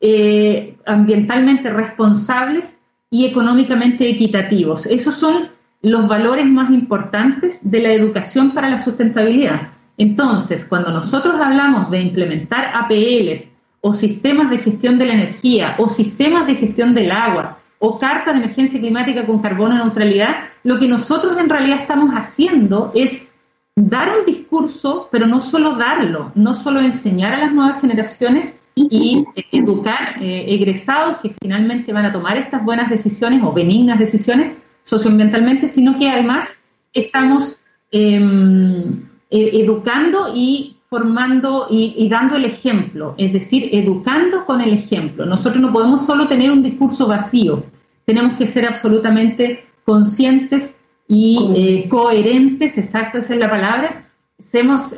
[0.00, 2.76] eh, ambientalmente responsables
[3.14, 4.86] y económicamente equitativos.
[4.86, 5.48] Esos son
[5.82, 9.68] los valores más importantes de la educación para la sustentabilidad.
[9.96, 13.48] Entonces, cuando nosotros hablamos de implementar APLs
[13.80, 18.32] o sistemas de gestión de la energía o sistemas de gestión del agua o carta
[18.32, 23.30] de emergencia climática con carbono neutralidad, lo que nosotros en realidad estamos haciendo es
[23.76, 29.24] dar un discurso, pero no solo darlo, no solo enseñar a las nuevas generaciones y
[29.52, 35.68] educar eh, egresados que finalmente van a tomar estas buenas decisiones o benignas decisiones socioambientalmente,
[35.68, 36.52] sino que además
[36.92, 37.56] estamos
[37.90, 45.26] em, e, educando y formando y, dando el ejemplo, es decir, educando con el ejemplo.
[45.26, 47.64] Nosotros no podemos solo tener un discurso vacío,
[48.04, 54.03] tenemos que ser absolutamente conscientes y eh, coherentes, exacto, esa es la palabra,
[54.38, 54.94] semos,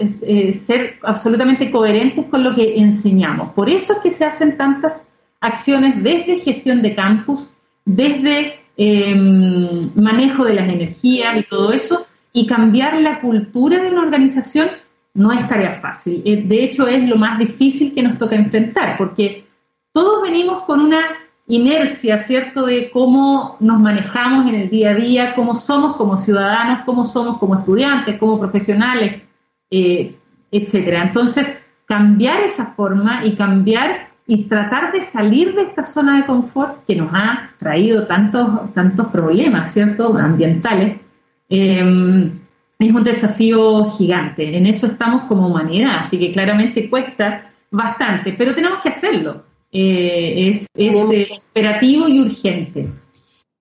[0.53, 3.53] ser absolutamente coherentes con lo que enseñamos.
[3.53, 5.07] Por eso es que se hacen tantas
[5.41, 7.51] acciones desde gestión de campus,
[7.85, 14.03] desde em, manejo de las energías y todo eso, y cambiar la cultura de una
[14.03, 14.69] organización
[15.15, 16.23] no es tarea fácil.
[16.25, 19.47] Eh, de hecho, es lo más difícil que nos toca enfrentar, porque
[19.93, 21.01] todos venimos con una
[21.49, 26.81] inercia, ¿cierto?, de cómo nos manejamos en el día a día, cómo somos como ciudadanos,
[26.85, 29.23] cómo somos como estudiantes, como profesionales,
[29.71, 30.17] eh,
[30.51, 31.03] etcétera.
[31.05, 36.85] Entonces, cambiar esa forma y cambiar y tratar de salir de esta zona de confort
[36.85, 40.99] que nos ha traído tantos, tantos problemas, ¿cierto?, ambientales,
[41.49, 42.33] eh,
[42.79, 44.57] es un desafío gigante.
[44.57, 49.45] En eso estamos como humanidad, así que claramente cuesta bastante, pero tenemos que hacerlo.
[49.73, 52.89] Eh, es, es eh, operativo y urgente.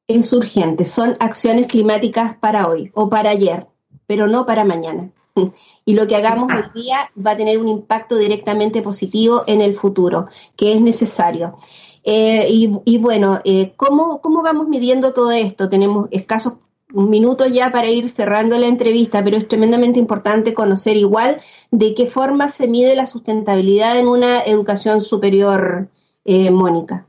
[0.07, 3.67] Es urgente, son acciones climáticas para hoy o para ayer,
[4.05, 5.09] pero no para mañana.
[5.87, 9.75] Y lo que hagamos hoy día va a tener un impacto directamente positivo en el
[9.75, 11.57] futuro, que es necesario.
[12.03, 13.39] Eh, y, bueno,
[13.75, 15.69] ¿cómo, ¿cómo vamos midiendo todo esto?
[15.69, 16.53] Tenemos escasos
[16.95, 22.05] minutos ya para ir cerrando la entrevista, pero es tremendamente importante conocer igual de qué
[22.05, 25.89] forma se mide la sustentabilidad en una educación superior
[26.23, 27.07] eh, Mónica.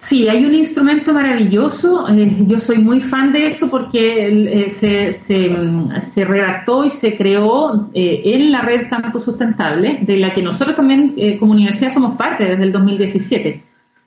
[0.00, 2.08] Sí, hay un instrumento maravilloso.
[2.08, 7.90] Eh, yo soy muy fan de eso porque eh, se, se, redactó y se creó
[7.92, 12.62] en la red Campus Sustentable, de la que nosotros también como universidad somos parte desde
[12.64, 13.62] el 2017.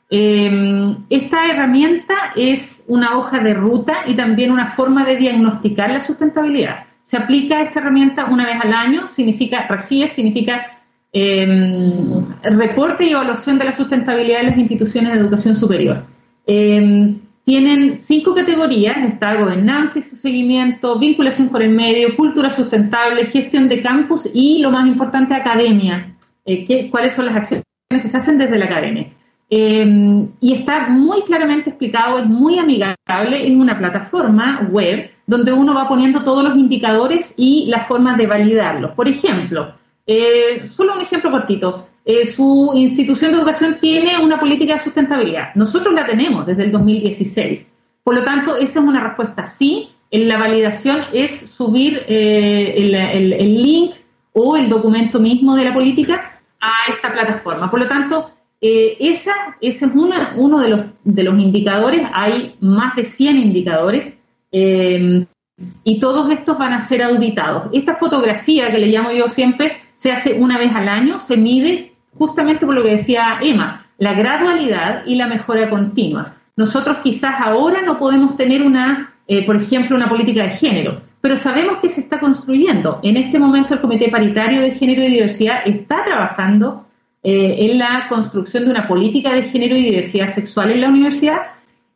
[0.10, 6.86] esta herramienta es una hoja de ruta y también una forma de diagnosticar la sustentabilidad.
[7.04, 10.83] Se aplica esta herramienta una vez al año, significa, RACIE significa
[11.14, 11.46] eh,
[12.42, 16.04] reporte y evaluación de la sustentabilidad de las instituciones de educación superior.
[16.48, 23.28] Em, tienen cinco categorías, está gobernanza y su seguimiento, vinculación con el medio, cultura sustentable,
[23.28, 26.16] gestión de campus y, lo más importante, academia.
[26.46, 29.08] Eh, ¿Cuáles son las acciones que se hacen desde la academia?
[29.50, 32.96] Em, y está muy claramente explicado, es muy amigable,
[33.46, 38.26] es una plataforma web donde uno va poniendo todos los indicadores y las formas de
[38.26, 38.92] validarlos.
[38.96, 39.76] Por ejemplo,
[40.06, 41.88] eh, solo un ejemplo cortito.
[42.06, 45.56] Eh, su institución de educación tiene una política de sustentabilidad.
[45.56, 47.68] Nosotros la tenemos desde el 2016.
[48.04, 49.90] Por lo tanto, esa es una respuesta sí.
[50.12, 53.94] En la validación es subir eh, el, link
[54.34, 57.72] o el documento mismo de la política a esta plataforma.
[57.72, 58.32] Por lo tanto,
[58.62, 59.92] esa, ese es
[60.36, 62.06] uno de los, de los indicadores.
[62.14, 64.14] Hay más de 100 indicadores
[65.84, 67.70] y todos estos van a ser auditados.
[67.74, 71.94] Esta fotografía que le llamo yo siempre se hace una vez al año, se mide
[72.18, 76.36] justamente por lo que decía Emma, la gradualidad y la mejora continua.
[76.56, 81.38] Nosotros quizás ahora no podemos tener una, eh, por ejemplo, una política de género, pero
[81.38, 83.00] sabemos que se está construyendo.
[83.02, 86.86] En este momento el Comité Paritario de Género y Diversidad está trabajando
[87.24, 91.38] eh, en la construcción de una política de género y diversidad sexual en la universidad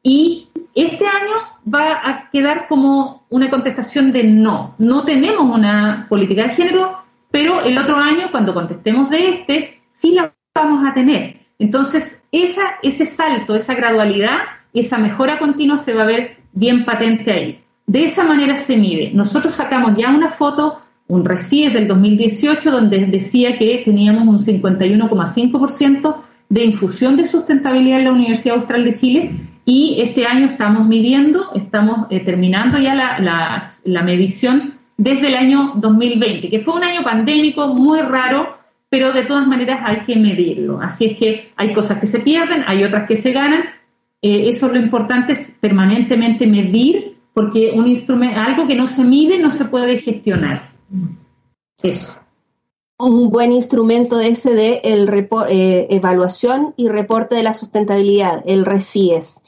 [0.01, 0.47] y
[0.84, 1.34] este año
[1.74, 4.76] va a quedar como una contestación de no.
[4.78, 7.00] No tenemos una política de género,
[7.32, 11.38] pero el otro año, cuando contestemos de este, sí la vamos a tener.
[11.58, 14.38] Entonces, ese salto, esa gradualidad,
[14.72, 17.64] esa mejora continua se va a ver bien patente ahí.
[17.88, 19.12] De esa manera se mide.
[19.14, 26.18] Nosotros sacamos ya una foto, un RECIE del 2018, donde decía que teníamos un 51,5%
[26.50, 29.32] de infusión de sustentabilidad en la Universidad Austral de Chile
[29.70, 35.74] y este año estamos midiendo, estamos eh, terminando ya la, la medición desde el año
[35.76, 38.55] 2020, que fue un año pandémico muy raro,
[38.88, 40.80] pero de todas maneras hay que medirlo.
[40.82, 43.65] Así es que hay cosas que se pierden, hay otras que se ganan.
[44.22, 49.03] Eh, eso es lo importante, es permanentemente medir, porque un instrumento, algo que no se
[49.03, 50.70] mide no se puede gestionar.
[51.84, 52.18] Eso
[53.00, 55.08] un buen instrumento ese de el
[55.50, 59.41] eh, evaluación y reporte de la sustentabilidad, el RECIES.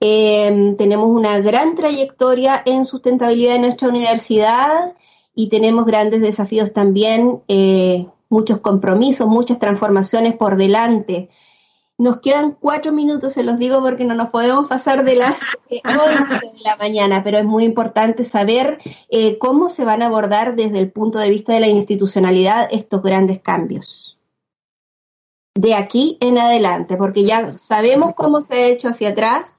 [0.00, 4.94] Em, tenemos una gran trayectoria en sustentabilidad en nuestra universidad
[5.34, 11.30] y tenemos grandes desafíos también, eh, muchos compromisos, muchas transformaciones por delante.
[12.00, 15.36] Nos quedan cuatro minutos, se los digo porque no nos podemos pasar de las
[15.68, 18.78] eh, de la mañana, pero es muy importante saber
[19.10, 23.02] eh, cómo se van a abordar desde el punto de vista de la institucionalidad estos
[23.02, 24.18] grandes cambios.
[25.54, 29.50] De aquí en adelante, porque ya sabemos cómo se ha hecho hacia atrás,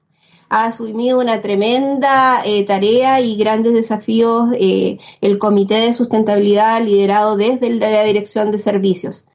[0.50, 7.70] ha asumido una tremenda eh, tarea y grandes desafíos el Comité de Sustentabilidad liderado desde
[7.70, 9.26] la Dirección de Servicios.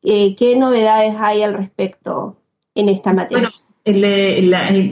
[0.00, 2.38] ¿Qué novedades hay al respecto?
[2.76, 3.50] En esta materia?
[3.84, 4.00] Bueno,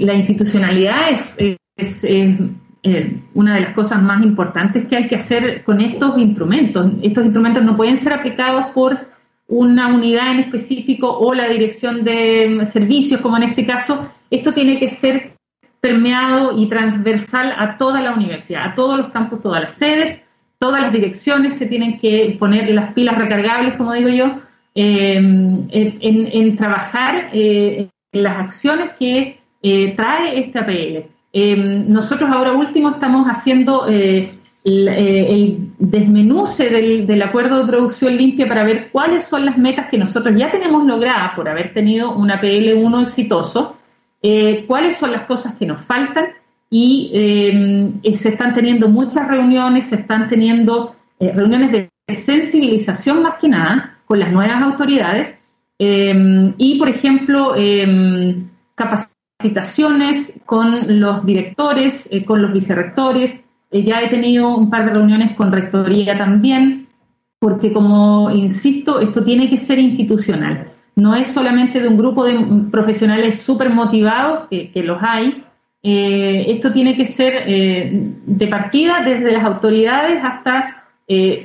[0.01, 5.80] la, institucionalidad es, eh, una de las cosas más importantes que hay que hacer con
[5.80, 6.93] estos instrumentos.
[7.03, 8.99] Estos instrumentos no pueden ser aplicados por
[9.47, 14.11] una unidad en específico o la dirección de servicios, como en este caso.
[14.30, 15.35] Esto tiene que ser
[15.80, 20.22] permeado y transversal a toda la universidad, a todos los campus, todas las sedes,
[20.59, 24.41] todas las direcciones se tienen que poner las pilas recargables, como digo yo,
[24.75, 29.39] eh, en, trabajar eh, en las acciones que
[29.97, 31.14] trae esta APL.
[31.37, 34.31] Em, nosotros ahora último estamos haciendo eh,
[34.64, 39.99] eh, el, desmenuce del, acuerdo de producción limpia para ver cuáles son las metas que
[39.99, 43.77] nosotros ya tenemos logradas por haber tenido un PL1 exitoso,
[44.22, 46.27] eh, cuáles son las cosas que nos faltan
[46.70, 53.49] y em, se están teniendo muchas reuniones, se están teniendo reuniones de sensibilización más que
[53.49, 55.35] nada con las nuevas autoridades
[55.79, 57.55] em, y, por ejemplo,
[58.75, 63.45] capacitación citaciones con los directores, eh, con los vicerrectores.
[63.71, 66.87] Eh, ya he tenido un par de reuniones con rectoría también,
[67.39, 70.69] porque como insisto, esto tiene que ser institucional.
[70.97, 72.39] No es solamente de un grupo de
[72.71, 75.45] profesionales súper motivados, que, los hay.
[75.83, 80.84] Eh, esto tiene que ser de partida desde las autoridades hasta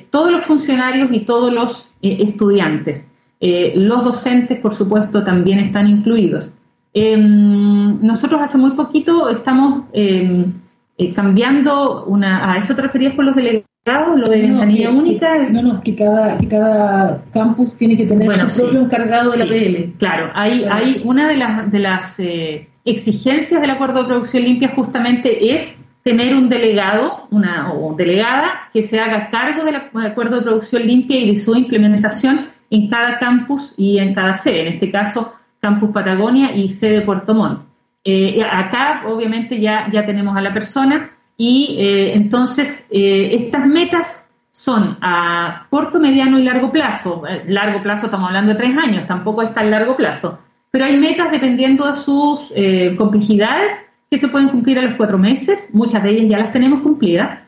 [0.09, 3.07] todos los funcionarios y todos los estudiantes.
[3.41, 6.51] los docentes, por supuesto, también están incluidos.
[6.93, 10.53] Em, nosotros hace muy poquito estamos em,
[10.97, 12.51] eh, cambiando una...
[12.51, 14.19] ¿A eso te referías por los delegados?
[14.19, 15.37] ¿Lo de ventanilla única?
[15.49, 19.45] No, no, que cada, que cada campus tiene que tener su propio encargado de la
[19.45, 19.93] PL.
[19.97, 24.73] Claro, hay, hay una de las, de las eh, exigencias del acuerdo de producción limpia
[24.75, 30.41] justamente es tener un delegado una, o delegada que se haga cargo del acuerdo de
[30.43, 34.61] producción limpia y de su implementación en cada campus y en cada sede.
[34.61, 37.61] En este caso, Campus Patagonia y sede Puerto Montt.
[38.03, 44.25] Eh, acá, obviamente, ya, ya tenemos a la persona y eh, entonces eh, estas metas
[44.51, 47.23] son a corto, mediano y largo plazo.
[47.47, 50.39] Largo plazo estamos hablando de tres años, tampoco es tan largo plazo.
[50.71, 52.53] Pero hay metas dependiendo de sus
[52.97, 53.73] complejidades
[54.09, 55.69] que se pueden cumplir a los cuatro meses.
[55.73, 57.39] Muchas de ellas ya las tenemos cumplidas,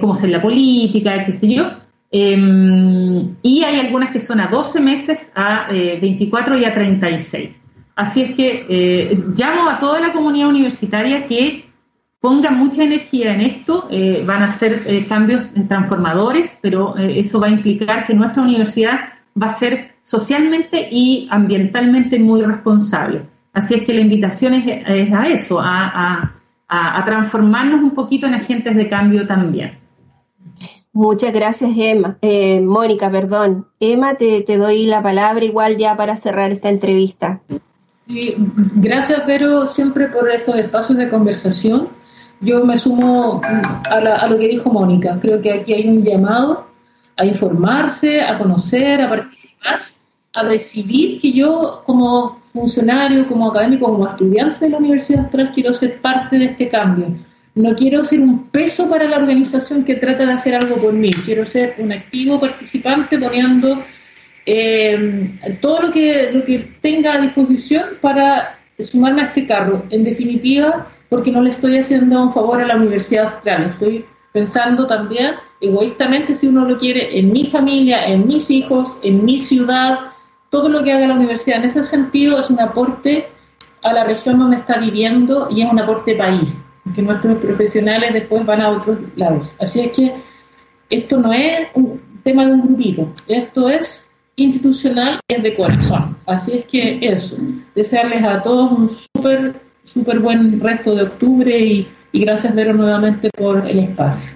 [0.00, 1.70] como ser la política, qué sé yo.
[2.10, 7.60] Em, y hay algunas que son a 12 meses, a 24 eh, y a 36.
[7.96, 11.64] Así es que eh, llamo a toda la comunidad universitaria que
[12.20, 13.88] ponga mucha energía en esto.
[13.90, 19.00] Eh, van a ser cambios transformadores, pero eso va a implicar que nuestra universidad
[19.40, 23.26] va a ser socialmente y ambientalmente muy responsable.
[23.56, 28.88] Así es que la invitación es, a eso, a transformarnos un poquito en agentes de
[28.88, 29.78] cambio también.
[30.96, 32.16] Muchas gracias, Emma.
[32.22, 33.66] Eh, Mónica, perdón.
[33.80, 37.42] Emma, te, doy la palabra igual ya para cerrar esta entrevista.
[38.06, 38.34] Sí,
[38.76, 41.88] gracias, Pero siempre por estos espacios de conversación.
[42.40, 45.18] Yo me sumo a, lo que dijo Mónica.
[45.20, 46.66] Creo que aquí hay un llamado
[47.18, 49.78] a informarse, a conocer, a participar,
[50.32, 55.72] a decidir que yo como funcionario, como académico, como estudiante de la Universidad Austral quiero
[55.72, 57.06] ser parte de este cambio.
[57.54, 61.10] No quiero ser un peso para la organización que trata de hacer algo por mí,
[61.24, 63.82] quiero ser un activo participante poniendo
[64.44, 65.30] eh,
[65.60, 69.84] todo lo que, lo que tenga a disposición para sumarme a este carro.
[69.90, 74.86] En definitiva, porque no le estoy haciendo un favor a la Universidad Austral, estoy pensando
[74.86, 79.98] también egoístamente, si uno lo quiere, en mi familia, en mis hijos, en mi ciudad,
[80.50, 81.58] todo lo que haga la universidad.
[81.58, 83.28] En ese sentido es un aporte
[83.82, 88.44] a la región donde está viviendo y es un aporte país que nuestros profesionales después
[88.46, 89.54] van a otros lados.
[89.58, 90.14] Así es que
[90.88, 96.16] esto no es un tema de un grupito, esto es institucional es de corazón.
[96.26, 97.36] Así es que eso,
[97.74, 103.66] desearles a todos un súper, súper buen resto de octubre y, gracias Vero nuevamente por
[103.68, 104.34] el espacio.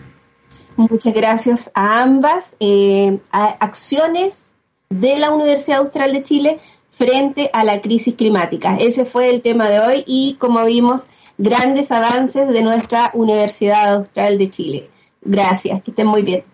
[0.77, 2.55] Muchas gracias a ambas.
[2.61, 4.50] Eh, acciones
[4.91, 6.59] de la Universidad Austral de Chile
[6.91, 8.77] frente a la crisis climática.
[8.77, 11.07] Ese fue el tema de hoy y como vimos,
[11.39, 14.91] grandes avances de nuestra Universidad Austral de Chile.
[15.23, 16.45] Gracias, que estén muy bien.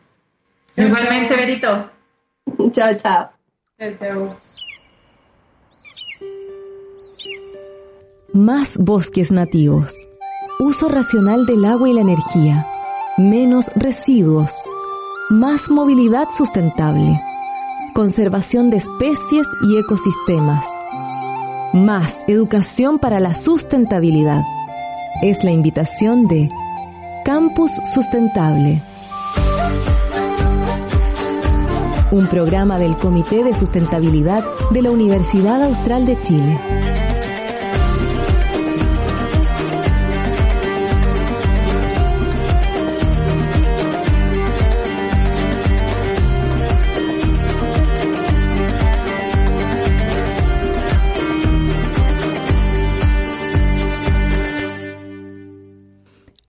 [0.77, 1.91] Igualmente, Berito.
[2.73, 3.31] chao, chao.
[3.79, 4.37] Chao, chao.
[8.33, 9.95] Más bosques nativos.
[10.59, 12.67] Uso racional del agua y la energía.
[13.17, 14.53] Menos residuos.
[15.31, 17.19] Más movilidad sustentable
[17.97, 20.67] conservación de especies y ecosistemas.
[21.73, 24.43] Más educación para la sustentabilidad.
[25.23, 26.51] Es la invitación de
[27.25, 28.83] Campus Sustentable.
[32.11, 37.06] Un programa del Comité de Sustentabilidad de la Universidad Austral de Chile.